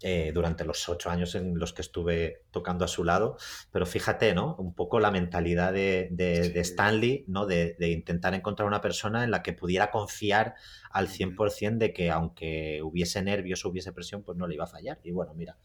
[0.06, 3.38] eh, durante los ocho años en los que estuve tocando a su lado.
[3.72, 4.54] Pero fíjate, ¿no?
[4.58, 7.46] Un poco la mentalidad de, Stanley, ¿no?
[7.46, 10.56] De, intentar encontrar una persona en la que pudiera confiar
[10.92, 14.68] al 100% de que aunque hubiese nervios o hubiese presión, pues no le iba a
[14.68, 15.00] fallar.
[15.04, 15.58] Y bueno, mira,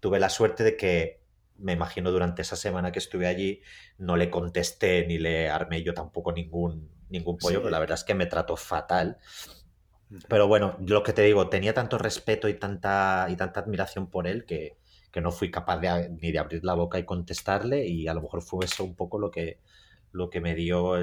[0.00, 1.22] tuve la suerte de que
[1.56, 3.62] me imagino durante esa semana que estuve allí
[3.96, 8.04] no le contesté ni le armé yo tampoco ningún, ningún pollo, pero la verdad es
[8.04, 9.18] que me trató fatal.
[10.28, 14.26] Pero bueno, lo que te digo, tenía tanto respeto y tanta, y tanta admiración por
[14.26, 14.76] él que,
[15.20, 18.40] no fui capaz de, ni de abrir la boca y contestarle y a lo mejor
[18.40, 19.58] fue eso un poco lo que,
[20.12, 20.94] lo que me dio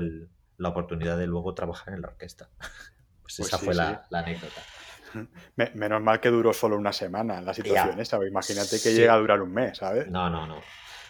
[0.57, 2.49] la oportunidad de luego trabajar en la orquesta.
[3.21, 4.61] Pues, pues esa fue La, anécdota.
[5.73, 8.23] Menos mal que duró solo una semana la situación esa.
[8.23, 10.07] Imagínate que llega a durar un mes, ¿sabes?
[10.11, 10.61] No, no, no.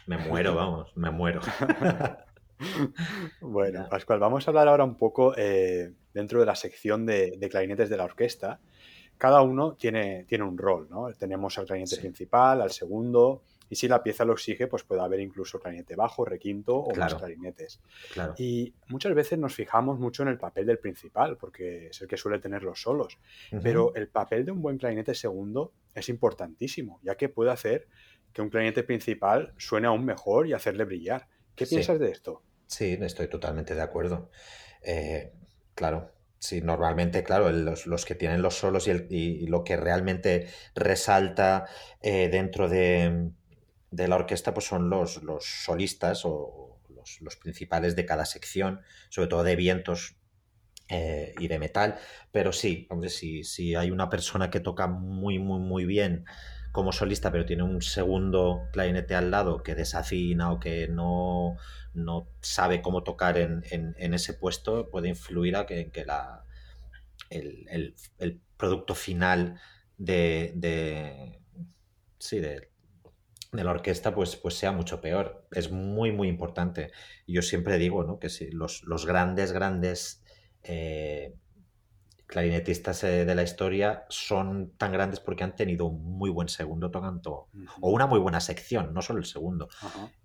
[0.08, 1.42] Me muero, vamos, me muero.
[3.42, 7.90] bueno, Pascual, vamos a hablar ahora un poco eh, dentro de la sección de, clarinetes
[7.90, 8.60] de la orquesta.
[9.18, 11.12] Cada uno tiene, tiene un rol, ¿no?
[11.14, 15.20] Tenemos al clarinete principal, al segundo, y si la pieza lo exige, pues puede haber
[15.20, 17.80] incluso clarinete bajo, requinto o más clarinetes.
[18.38, 22.18] Y muchas veces nos fijamos mucho en el papel del principal, porque es el que
[22.18, 23.18] suele tener los solos.
[23.64, 27.88] Pero el papel de un buen clarinete segundo es importantísimo, ya que puede hacer
[28.34, 31.28] que un clarinete principal suene aún mejor y hacerle brillar.
[31.56, 32.42] ¿Qué piensas de esto?
[32.68, 34.30] Sí, estoy totalmente de acuerdo.
[34.82, 35.34] Eh,
[35.74, 41.66] claro, sí, normalmente, claro, los, que tienen los solos y, lo que realmente resalta
[42.02, 43.32] eh, dentro de,
[43.92, 46.80] la orquesta pues son los, los solistas o
[47.22, 50.18] los, principales de cada sección, sobre todo de vientos
[50.90, 51.98] eh, y de metal.
[52.32, 56.26] Pero sí, hombre, si, si hay una persona que toca muy, muy, muy bien
[56.76, 61.56] como solista, pero tiene un segundo clarinete al lado que desafina o que no,
[61.94, 63.64] no sabe cómo tocar en,
[63.98, 66.44] ese puesto, puede influir a que, que la,
[67.30, 67.96] el,
[68.58, 69.58] producto final
[69.98, 71.40] de, de
[72.20, 72.70] sí, de,
[73.54, 75.48] la orquesta pues, pues sea mucho peor.
[75.54, 76.92] Es muy, muy importante.
[77.26, 78.20] Yo siempre digo ¿no?
[78.20, 80.26] que si los, los grandes, grandes
[80.62, 81.36] eh,
[82.28, 86.90] clarinetistas eh, de la historia son tan grandes porque han tenido un muy buen segundo
[86.92, 87.50] tocando,
[87.82, 89.70] o una muy buena sección, no solo el segundo,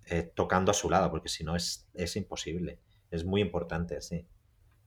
[0.05, 2.79] eh, tocando a su lado, porque si no es, es imposible.
[3.09, 4.25] Es muy importante, sí.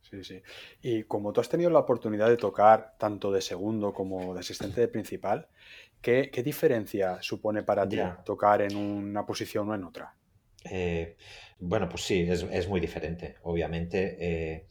[0.00, 0.42] Sí, sí.
[0.82, 4.80] Y como tú has tenido la oportunidad de tocar tanto de segundo como de asistente
[4.80, 5.48] de principal,
[6.00, 10.14] ¿qué, diferencia supone para ti tocar en una posición o en otra?
[10.70, 11.16] Eh,
[11.58, 13.36] bueno, pues sí, es, muy diferente.
[13.42, 14.66] Obviamente,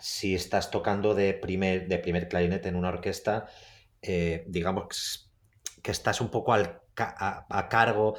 [0.00, 3.46] si estás tocando de primer, de primer clarinete en una orquesta,
[4.02, 5.30] eh, digamos
[5.82, 8.16] que estás un poco al, a, cargo.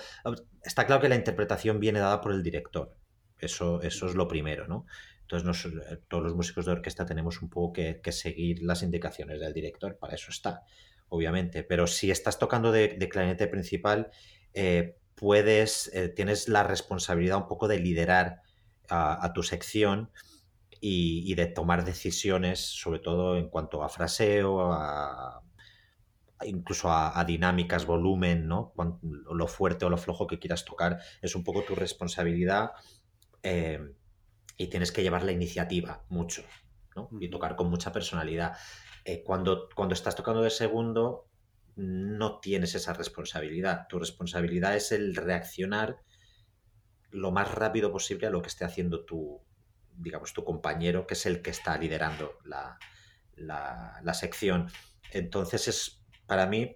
[0.64, 2.96] Está claro que la interpretación viene dada por el director.
[3.38, 4.86] Eso, eso es lo primero, ¿no?
[5.22, 9.54] Entonces, eh, todos los músicos de orquesta tenemos un poco que, seguir las indicaciones del
[9.54, 10.64] director, para eso está,
[11.10, 11.64] obviamente.
[11.64, 14.12] Pero si estás tocando de, clarinete principal,
[14.54, 18.42] eh, puedes, tienes la responsabilidad un poco de liderar
[18.88, 20.12] a tu sección
[20.88, 25.42] y, de tomar decisiones, sobre todo en cuanto a fraseo, a,
[26.46, 28.72] incluso a, dinámicas, volumen, ¿no?
[29.02, 32.70] lo fuerte o lo flojo que quieras tocar, es un poco tu responsabilidad
[33.42, 33.80] eh,
[34.58, 36.44] y tienes que llevar la iniciativa mucho,
[36.96, 37.10] ¿no?
[37.20, 38.56] Y tocar con mucha personalidad.
[39.06, 41.28] Eh, cuando, cuando estás tocando de segundo,
[41.76, 43.88] no tienes esa responsabilidad.
[43.90, 45.98] Tu responsabilidad es el reaccionar
[47.10, 49.45] lo más rápido posible a lo que esté haciendo tu,
[49.98, 52.78] digamos, tu compañero, que es el que está liderando la,
[53.36, 54.70] la, sección.
[55.12, 56.76] Entonces, es para mí,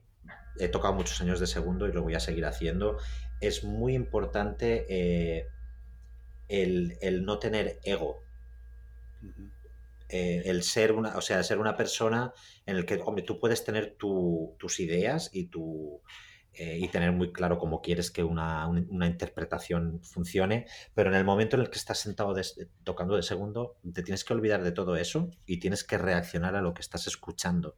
[0.59, 2.97] he tocado muchos años de segundo y lo voy a seguir haciendo.
[3.41, 5.47] Es muy importante eh,
[6.47, 8.21] el, no tener ego.
[10.09, 12.33] Eh, el ser una, o sea, ser una persona
[12.65, 16.01] en el que, hombre, tú puedes tener tus ideas y tu,
[16.53, 18.69] eh, y tener muy claro cómo quieres que una,
[19.07, 22.35] interpretación funcione, pero en el momento en el que estás sentado
[22.83, 26.61] tocando de segundo, te tienes que olvidar de todo eso y tienes que reaccionar a
[26.61, 27.77] lo que estás escuchando.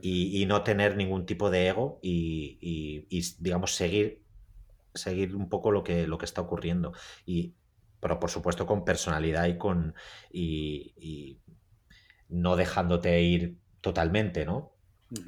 [0.00, 3.06] Y, no tener ningún tipo de ego y,
[3.38, 4.22] digamos, seguir,
[4.94, 6.94] seguir un poco lo que, lo que está ocurriendo.
[7.26, 7.54] Y,
[8.00, 9.94] pero por supuesto con personalidad y con.
[10.32, 11.38] y
[12.30, 14.72] no dejándote ir totalmente, ¿no?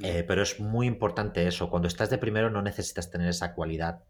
[0.03, 1.69] Eh, pero es muy importante eso.
[1.69, 4.05] Cuando estás de primero no necesitas tener esa cualidad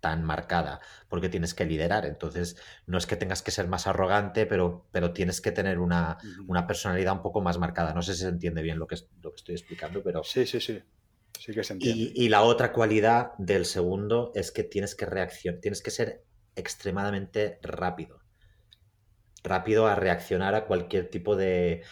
[0.00, 2.06] tan marcada, porque tienes que liderar.
[2.06, 2.56] Entonces,
[2.86, 6.18] no es que tengas que ser más arrogante, pero, pero tienes que tener una,
[6.66, 7.94] personalidad un poco más marcada.
[7.94, 10.24] No sé si se entiende bien lo que, lo que estoy explicando, pero...
[10.24, 10.80] Sí, sí, sí.
[11.38, 12.12] Sí que se entiende.
[12.14, 16.24] Y, la otra cualidad del segundo es que tienes que reaccionar, tienes que ser
[16.56, 18.20] extremadamente rápido.
[19.42, 21.82] Rápido a reaccionar a cualquier tipo de,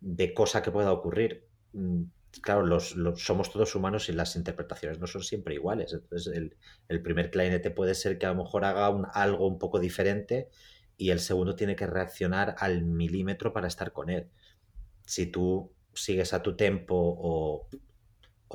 [0.00, 2.04] de cosa que pueda ocurrir mm,
[2.40, 5.92] claro, los, somos todos humanos y las interpretaciones no son siempre iguales.
[5.92, 6.34] Entonces,
[6.88, 10.48] el, primer clarinete puede ser que a lo mejor haga un, algo un poco diferente
[10.96, 14.28] y el segundo tiene que reaccionar al milímetro para estar con él.
[15.06, 17.68] Si tú sigues a tu tempo o,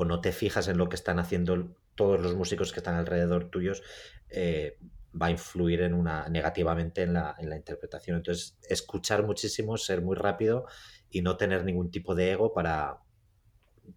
[0.06, 3.84] no te fijas en lo que están haciendo todos los músicos que están alrededor tuyos,
[4.30, 4.78] eh,
[5.22, 8.16] va a influir en una, negativamente en la, en la interpretación.
[8.16, 10.66] Entonces, escuchar muchísimo, ser muy rápido
[11.10, 13.00] y no tener ningún tipo de ego para,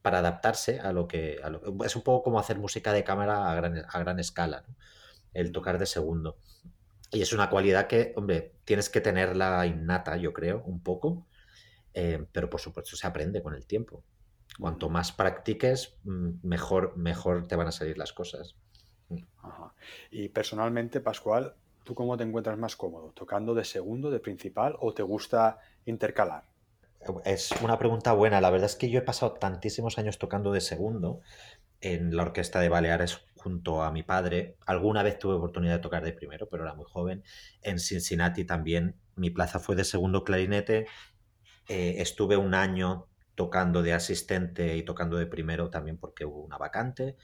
[0.00, 1.40] para adaptarse a lo que...
[1.84, 4.64] es un poco como hacer música de cámara a gran, a gran escala,
[5.34, 6.36] el tocar de segundo.
[7.10, 11.26] Y es una cualidad que, hombre, tienes que tenerla innata, yo creo, un poco,
[11.92, 14.02] eh, pero por supuesto se aprende con el tiempo.
[14.58, 18.56] Cuanto más practiques, mm, mejor, mejor te van a salir las cosas.
[20.10, 23.12] Y personalmente, Pascual, ¿tú cómo te encuentras más cómodo?
[23.12, 26.51] ¿Tocando de segundo, de principal o te gusta intercalar?
[27.24, 28.40] Es una pregunta buena.
[28.40, 31.20] La verdad es que yo he pasado tantísimos años tocando de segundo
[31.80, 34.56] en la orquesta de Baleares junto a mi padre.
[34.66, 37.24] Alguna vez tuve oportunidad de tocar de primero, pero era muy joven.
[37.60, 40.86] En Cincinnati también mi plaza fue de segundo clarinete.
[41.68, 46.58] Eh, estuve un año tocando de asistente y tocando de primero también porque hubo una
[46.58, 47.16] vacante.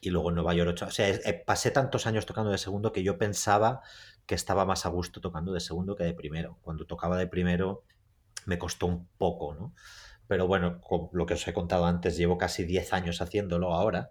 [0.00, 1.06] Y luego en Nueva York, o sea,
[1.46, 3.80] pasé tantos años tocando de segundo que yo pensaba
[4.26, 6.58] que estaba más a gusto tocando de segundo que de primero.
[6.62, 7.84] Cuando tocaba de primero
[8.46, 9.74] me costó un poco, ¿no?
[10.26, 14.10] Pero bueno, con lo que os he contado antes, llevo casi 10 años haciéndolo ahora.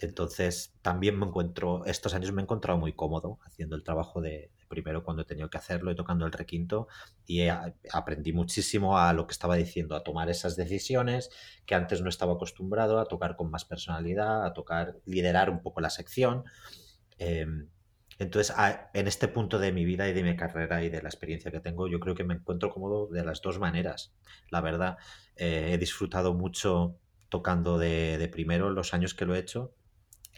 [0.00, 4.52] Entonces, también me encuentro, estos años me he encontrado muy cómodo haciendo el trabajo de,
[4.68, 6.86] primero cuando he tenido que hacerlo y tocando el requinto
[7.26, 7.48] y
[7.92, 11.30] aprendí muchísimo a lo que estaba diciendo, a tomar esas decisiones
[11.66, 15.80] que antes no estaba acostumbrado, a tocar con más personalidad, a tocar, liderar un poco
[15.80, 16.44] la sección.
[17.18, 17.68] Em,
[18.18, 18.54] entonces,
[18.94, 21.60] en este punto de mi vida y de mi carrera y de la experiencia que
[21.60, 24.12] tengo, yo creo que me encuentro cómodo de las dos maneras.
[24.50, 24.98] La verdad,
[25.36, 26.96] eh, he disfrutado mucho
[27.28, 29.72] tocando de, primero los años que lo he hecho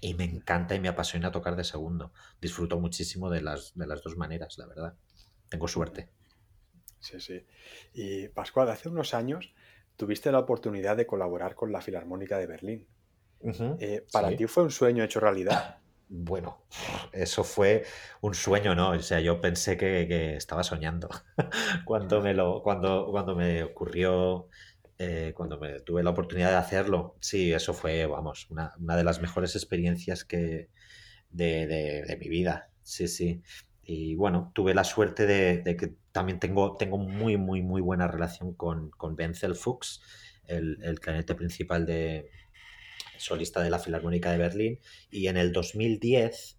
[0.02, 2.12] y me encanta y me apasiona tocar de segundo.
[2.40, 4.94] Disfruto muchísimo de las, de las dos maneras, la verdad.
[5.48, 6.10] Tengo suerte.
[6.98, 7.46] Sí, sí.
[7.94, 9.54] Y Pascual, hace unos años
[9.96, 12.86] tuviste la oportunidad de colaborar con la Filarmónica de Berlín.
[13.78, 15.79] Eh, ¿Para ti fue un sueño hecho realidad?
[16.12, 16.64] Bueno,
[17.12, 17.84] eso fue
[18.20, 18.90] un sueño, ¿no?
[18.90, 21.08] O sea, yo pensé que, estaba soñando
[21.84, 24.48] cuando, me lo, cuando, cuando me ocurrió,
[24.98, 27.16] eh, cuando me tuve la oportunidad de hacerlo.
[27.20, 30.68] Sí, eso fue, vamos, una, de las mejores experiencias que
[31.30, 32.70] de, mi vida.
[32.82, 33.42] Sí, sí.
[33.84, 38.52] Y bueno, tuve la suerte de, que también tengo, tengo muy, muy, muy buena relación
[38.54, 40.02] con, con Benzel Fuchs,
[40.46, 42.30] el, el clarinete principal de,
[43.20, 46.58] solista de la Filarmónica de Berlín, y en el 2010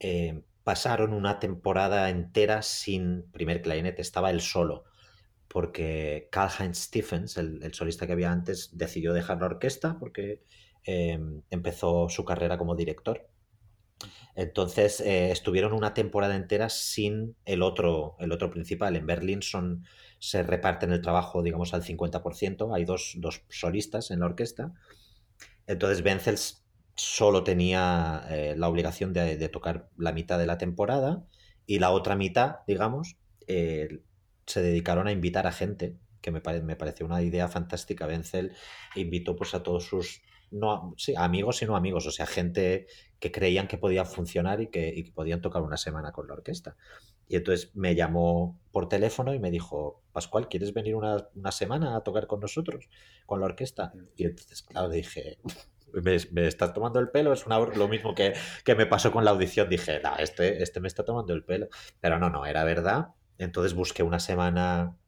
[0.00, 4.84] eh, pasaron una temporada entera sin primer clarinete, estaba él solo,
[5.48, 10.42] porque Karl-Heinz Stephens, el, solista que había antes, decidió dejar la orquesta porque
[10.84, 13.28] em, empezó su carrera como director.
[14.36, 18.96] Entonces eh, estuvieron una temporada entera sin el otro, el otro principal.
[18.96, 19.84] En Berlín son,
[20.18, 22.74] se reparten el trabajo, digamos, al 50%.
[22.74, 24.72] Hay dos, dos solistas en la orquesta
[25.66, 31.24] entonces Benzels solo tenía eh, la obligación de, tocar la mitad de la temporada
[31.66, 34.02] y la otra mitad, digamos, eh,
[34.46, 38.06] se dedicaron a invitar a gente, que me, me pareció una idea fantástica.
[38.06, 38.52] Benzel
[38.94, 42.86] invitó pues a todos sus no, amigos y no amigos, o sea, gente
[43.18, 46.76] que creían que podía funcionar y que, podían tocar una semana con la orquesta.
[47.30, 52.00] Y entonces me llamó por teléfono y me dijo, Pascual, ¿quieres venir una, semana a
[52.02, 52.88] tocar con nosotros,
[53.24, 53.92] con la orquesta?
[54.16, 55.38] Y entonces, claro, dije,
[56.32, 58.34] me, estás tomando el pelo, es una, lo mismo que,
[58.76, 59.68] me pasó con la audición.
[59.68, 61.68] Dije, no, este, este me está tomando el pelo.
[62.00, 63.10] Pero no, no, era verdad.
[63.38, 64.98] Entonces busqué una semana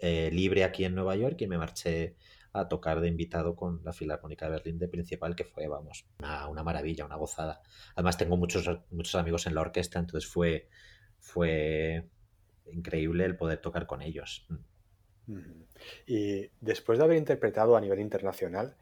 [0.00, 2.16] eh, libre aquí en Nueva York y me marché
[2.52, 6.64] a tocar de invitado con la Filarmónica de Berlín de principal, que fue, vamos, una,
[6.64, 7.62] maravilla, una gozada.
[7.94, 10.68] Además tengo muchos, muchos amigos en la orquesta, entonces fue,
[11.24, 12.04] fue
[12.66, 14.46] increíble el poder tocar con ellos.
[16.06, 18.76] Y después de haber interpretado a nivel internacional,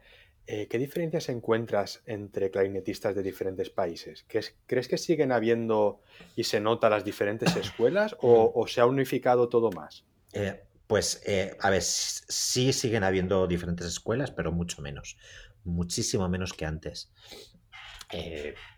[0.45, 4.25] eh, ¿qué diferencias encuentras entre clarinetistas de diferentes países?
[4.27, 6.01] ¿Crees, que siguen habiendo
[6.35, 10.03] y se nota las diferentes escuelas o, se ha unificado todo más?
[10.33, 15.17] Eh, pues, eh, a ver, sí siguen habiendo diferentes escuelas, pero mucho menos,
[15.63, 17.13] muchísimo menos que antes.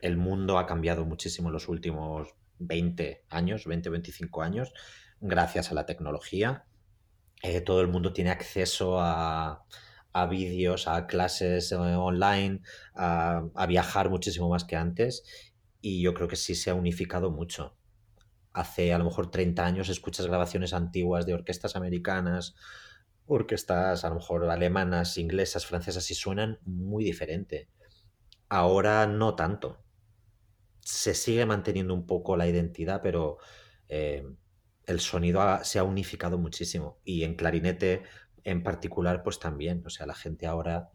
[0.01, 4.73] El mundo ha cambiado muchísimo en los últimos 20 años, 20, 25 años,
[5.21, 6.65] gracias a la tecnología.
[7.41, 9.65] Eh, todo el mundo tiene acceso a,
[10.29, 12.61] vídeos, a clases online,
[12.93, 15.23] a viajar muchísimo más que antes
[15.81, 17.75] y yo creo que sí se ha unificado mucho
[18.55, 22.55] hace a lo mejor 30 años escuchas grabaciones antiguas de orquestas americanas,
[23.27, 27.67] orquestas a lo mejor alemanas, inglesas, francesas y suenan muy diferente.
[28.47, 29.84] Ahora no tanto.
[30.85, 33.39] Se sigue manteniendo un poco la identidad, pero
[33.89, 34.23] eh,
[34.85, 36.99] el sonido se ha unificado muchísimo.
[37.03, 38.03] Y en clarinete
[38.45, 39.83] en particular, pues también.
[39.85, 40.91] O sea, la gente ahora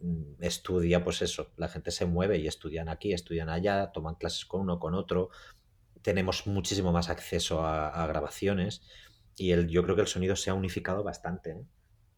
[0.00, 4.44] mm, estudia, pues eso, la gente se mueve y estudian aquí, estudian allá, toman clases
[4.44, 5.30] con uno, con otro,
[6.02, 8.82] tenemos muchísimo más acceso a, grabaciones
[9.36, 11.64] y el, yo creo que el sonido se ha unificado bastante, ¿eh?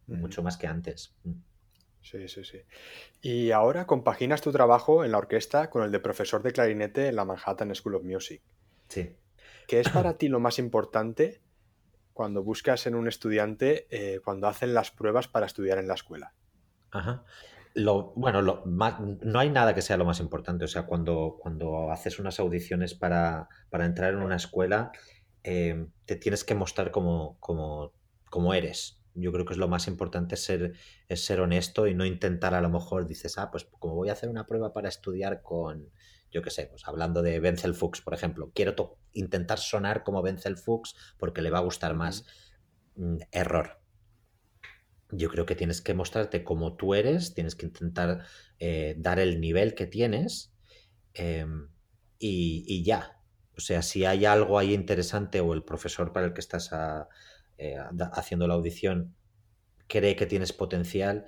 [0.08, 1.14] mucho más que antes.
[2.10, 2.60] Sí, sí, sí.
[3.20, 7.16] Y ahora compaginas tu trabajo en la orquesta con el de profesor de clarinete en
[7.16, 8.42] la Manhattan School of Music.
[8.88, 9.16] Sí.
[9.66, 11.40] ¿Qué es para ti lo más importante
[12.12, 16.32] cuando buscas en un estudiante eh, cuando hacen las pruebas para estudiar en la escuela?
[16.92, 17.24] Ajá
[18.14, 18.64] bueno,
[19.22, 20.64] no hay nada que sea lo más importante.
[20.64, 24.92] O sea, cuando, cuando haces unas audiciones para, entrar en una escuela,
[25.42, 29.02] eh, te tienes que mostrar como, como, eres.
[29.16, 30.74] Yo creo que es lo más importante ser,
[31.08, 34.12] es ser honesto y no intentar a lo mejor dices, ah, pues como voy a
[34.12, 35.90] hacer una prueba para estudiar con,
[36.30, 40.56] yo qué sé, pues hablando de Benzel Fuchs, por ejemplo, quiero intentar sonar como Benzel
[40.56, 42.24] Fuchs porque le va a gustar más.
[42.96, 43.80] Mm, error
[45.10, 48.24] yo creo que tienes que mostrarte como tú eres, tienes que intentar
[48.58, 50.52] eh, dar el nivel que tienes
[51.14, 51.68] em,
[52.18, 53.20] y, ya.
[53.56, 56.70] O sea, si hay algo ahí interesante o el profesor para el que estás
[57.58, 57.76] eh,
[58.12, 59.14] haciendo la audición
[59.86, 61.26] cree que tienes potencial,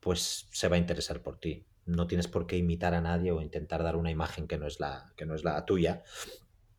[0.00, 1.66] pues se va a interesar por ti.
[1.86, 4.80] No tienes por qué imitar a nadie o intentar dar una imagen que no es
[4.80, 6.02] la, que no es la tuya.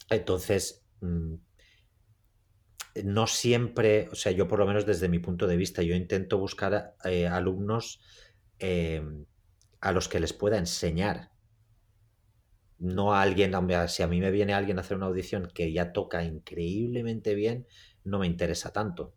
[0.10, 1.36] Entonces, mm,
[3.04, 6.38] no siempre, o sea, yo por lo menos desde mi punto de vista, yo intento
[6.38, 8.02] buscar eh, alumnos
[8.60, 9.26] em,
[9.80, 11.32] a los que les pueda enseñar.
[12.80, 13.54] No a alguien,
[13.88, 17.68] si a mí me viene alguien a hacer una audición que ya toca increíblemente bien,
[18.04, 19.14] no me interesa tanto.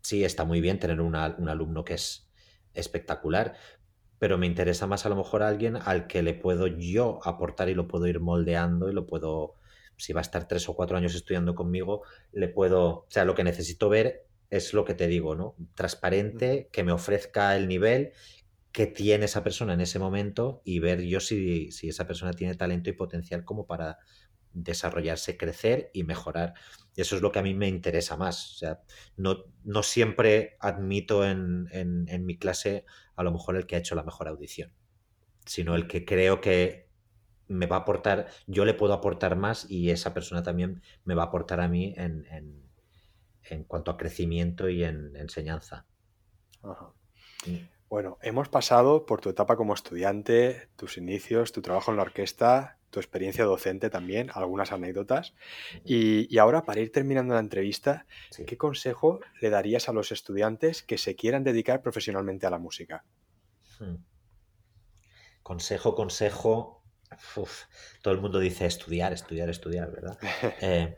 [0.00, 2.30] Sí, está muy bien tener un alumno que es
[2.74, 3.54] espectacular,
[4.18, 7.74] pero me interesa más a lo mejor alguien al que le puedo yo aportar y
[7.74, 9.54] lo puedo ir moldeando y lo puedo,
[9.96, 13.34] si va a estar tres o cuatro años estudiando conmigo, le puedo, o sea, lo
[13.34, 15.56] que necesito ver es lo que te digo, ¿no?
[15.74, 18.12] Transparente, que me ofrezca el nivel
[18.72, 22.54] que tiene esa persona en ese momento y ver yo si, si esa persona tiene
[22.54, 23.98] talento y potencial como para
[24.52, 26.54] desarrollarse, crecer y mejorar.
[26.96, 28.52] Y eso es lo que a mí me interesa más.
[28.52, 28.80] O sea,
[29.16, 32.84] no, no siempre admito en, en, mi clase
[33.16, 34.72] a lo mejor el que ha hecho la mejor audición,
[35.44, 36.88] sino el que creo que
[37.48, 41.24] me va a aportar, yo le puedo aportar más y esa persona también me va
[41.24, 45.86] a aportar a mí en, en, cuanto a crecimiento y en enseñanza.
[46.62, 47.74] Mm.
[47.88, 52.78] Bueno, hemos pasado por tu etapa como estudiante, tus inicios, tu trabajo en la orquesta,
[52.94, 55.34] tu experiencia docente también, algunas anécdotas.
[55.84, 58.06] Y, ahora, para ir terminando la entrevista,
[58.46, 63.04] ¿qué consejo le darías a los estudiantes que se quieran dedicar profesionalmente a la música?
[63.80, 63.96] Hmm.
[65.42, 66.84] Consejo, consejo.
[68.00, 70.16] todo el mundo dice estudiar, estudiar, estudiar, ¿verdad?
[70.60, 70.96] Eh,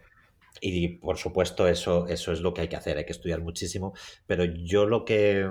[0.61, 3.95] y por supuesto, eso, eso es lo que hay que hacer, hay que estudiar muchísimo.
[4.27, 5.51] Pero yo lo que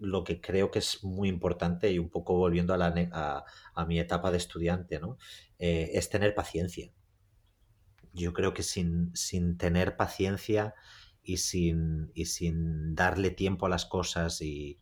[0.00, 3.44] lo que creo que es muy importante y un poco volviendo a, la,
[3.74, 5.18] a, mi etapa de estudiante, ¿no?
[5.58, 6.90] Eh, es tener paciencia.
[8.12, 10.74] Yo creo que sin, sin tener paciencia
[11.22, 14.80] y sin, y sin darle tiempo a las cosas y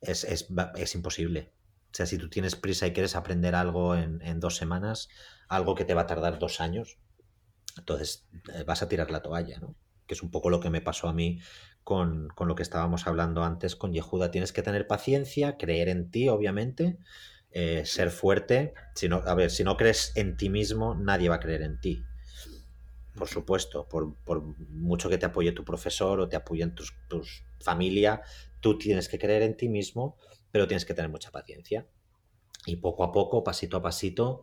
[0.00, 1.52] es, es, es, imposible.
[1.90, 5.08] O sea, si tú tienes prisa y quieres aprender algo en, en dos semanas,
[5.48, 6.98] algo que te va a tardar dos años,
[7.76, 9.76] entonces eh, vas a tirar la toalla, ¿no?
[10.06, 11.40] que es un poco lo que me pasó a mí
[11.86, 14.32] con, lo que estábamos hablando antes con Yehuda.
[14.32, 16.98] Tienes que tener paciencia, creer en ti, obviamente,
[17.52, 18.74] eh, ser fuerte.
[18.96, 21.78] Si no, a ver, si no crees en ti mismo, nadie va a creer en
[21.78, 22.02] ti.
[23.14, 24.16] Por supuesto, por,
[24.68, 26.92] mucho que te apoye tu profesor o te apoyen tus
[27.60, 28.20] familia,
[28.58, 30.16] tú tienes que creer en ti mismo,
[30.50, 31.86] pero tienes que tener mucha paciencia.
[32.66, 34.42] Y poco a poco, pasito a pasito,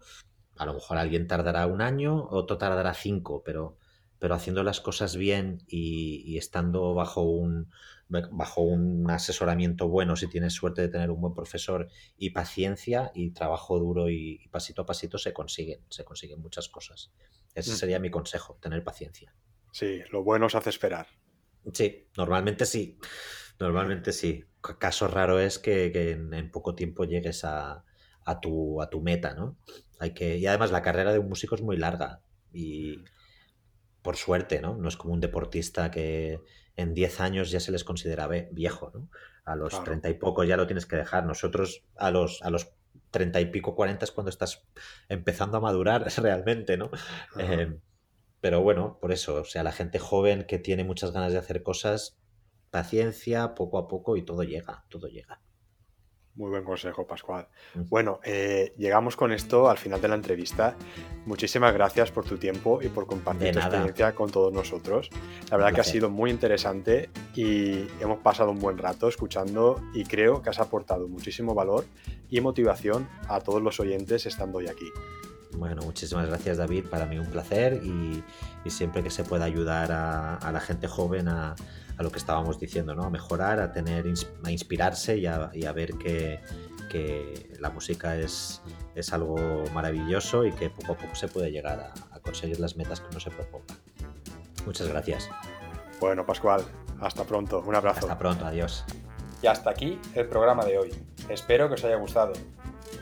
[0.55, 3.79] a lo mejor alguien tardará un año, otro tardará cinco, pero
[4.23, 7.69] pero haciendo las cosas bien y, estando bajo un,
[8.07, 13.31] bajo un asesoramiento bueno, si tienes suerte de tener un buen profesor y paciencia y
[13.31, 17.11] trabajo duro y, pasito a pasito se consiguen, se consiguen muchas cosas.
[17.53, 17.75] Ese mm.
[17.75, 19.35] sería mi consejo, tener paciencia.
[19.73, 21.07] Sí, lo bueno se hace esperar.
[21.73, 22.97] Sí, normalmente sí.
[23.59, 24.45] Normalmente sí.
[24.79, 27.83] Caso raro es que, en, poco tiempo llegues a,
[28.23, 29.57] a, tu, a tu meta, ¿no?
[29.99, 32.21] Hay que, y además la carrera de un músico es muy larga
[32.53, 33.03] y,
[34.03, 34.75] por suerte, ¿no?
[34.75, 36.41] No es como un deportista que
[36.75, 39.09] en 10 años ya se les considera viejo, ¿no?
[39.45, 41.25] A los treinta 30 y poco ya lo tienes que dejar.
[41.25, 42.73] Nosotros a los, a los
[43.11, 44.65] 30 y pico, 40 es cuando estás
[45.09, 46.91] empezando a madurar realmente, ¿no?
[47.39, 47.79] Eh,
[48.41, 51.63] pero bueno, por eso, o sea, la gente joven que tiene muchas ganas de hacer
[51.63, 52.17] cosas,
[52.71, 55.41] paciencia, poco a poco y todo llega, todo llega.
[56.35, 57.47] Muy buen consejo, Pascual.
[57.75, 60.75] Bueno, eh, llegamos con esto al final de la entrevista.
[61.27, 65.11] Muchísimas gracias por tu tiempo y por compartir tu experiencia con todos nosotros.
[65.51, 70.05] La verdad que ha sido muy interesante y hemos pasado un buen rato escuchando y
[70.05, 71.85] creo que has aportado muchísimo valor
[72.29, 74.87] y motivación a todos los oyentes estando hoy aquí.
[75.55, 78.23] Bueno, muchísimas gracias David, para mí un placer y,
[78.71, 81.53] siempre que se pueda ayudar a la gente joven a,
[81.97, 83.03] a lo que estábamos diciendo, ¿no?
[83.03, 84.05] A mejorar, a tener,
[84.43, 86.39] a inspirarse y a, ver que,
[87.59, 88.61] la música es,
[88.93, 89.35] es algo
[89.73, 93.19] maravilloso y que poco a poco se puede llegar a, conseguir las metas que uno
[93.19, 93.75] se proponga.
[94.65, 95.29] Muchas gracias.
[95.99, 96.63] Bueno, Pascual,
[97.01, 97.61] hasta pronto.
[97.65, 98.01] Un abrazo.
[98.01, 98.85] Hasta pronto, adiós.
[99.41, 100.91] Y hasta aquí el programa de hoy.
[101.27, 102.33] Espero que os haya gustado.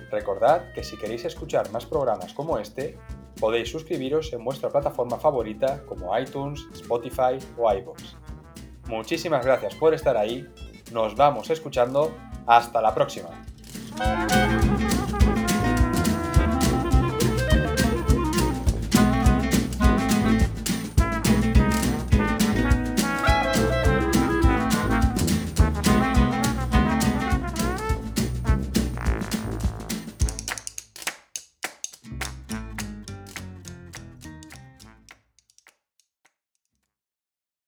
[0.09, 2.97] Recordad que si queréis escuchar más programas como este,
[3.39, 8.20] podéis suscribiros en vuestra plataforma favorita como iTunes, Spotify o iVoox.
[8.87, 10.47] Muchísimas gracias por estar ahí.
[10.91, 12.15] Nos vamos escuchando.
[12.45, 13.29] Hasta la próxima.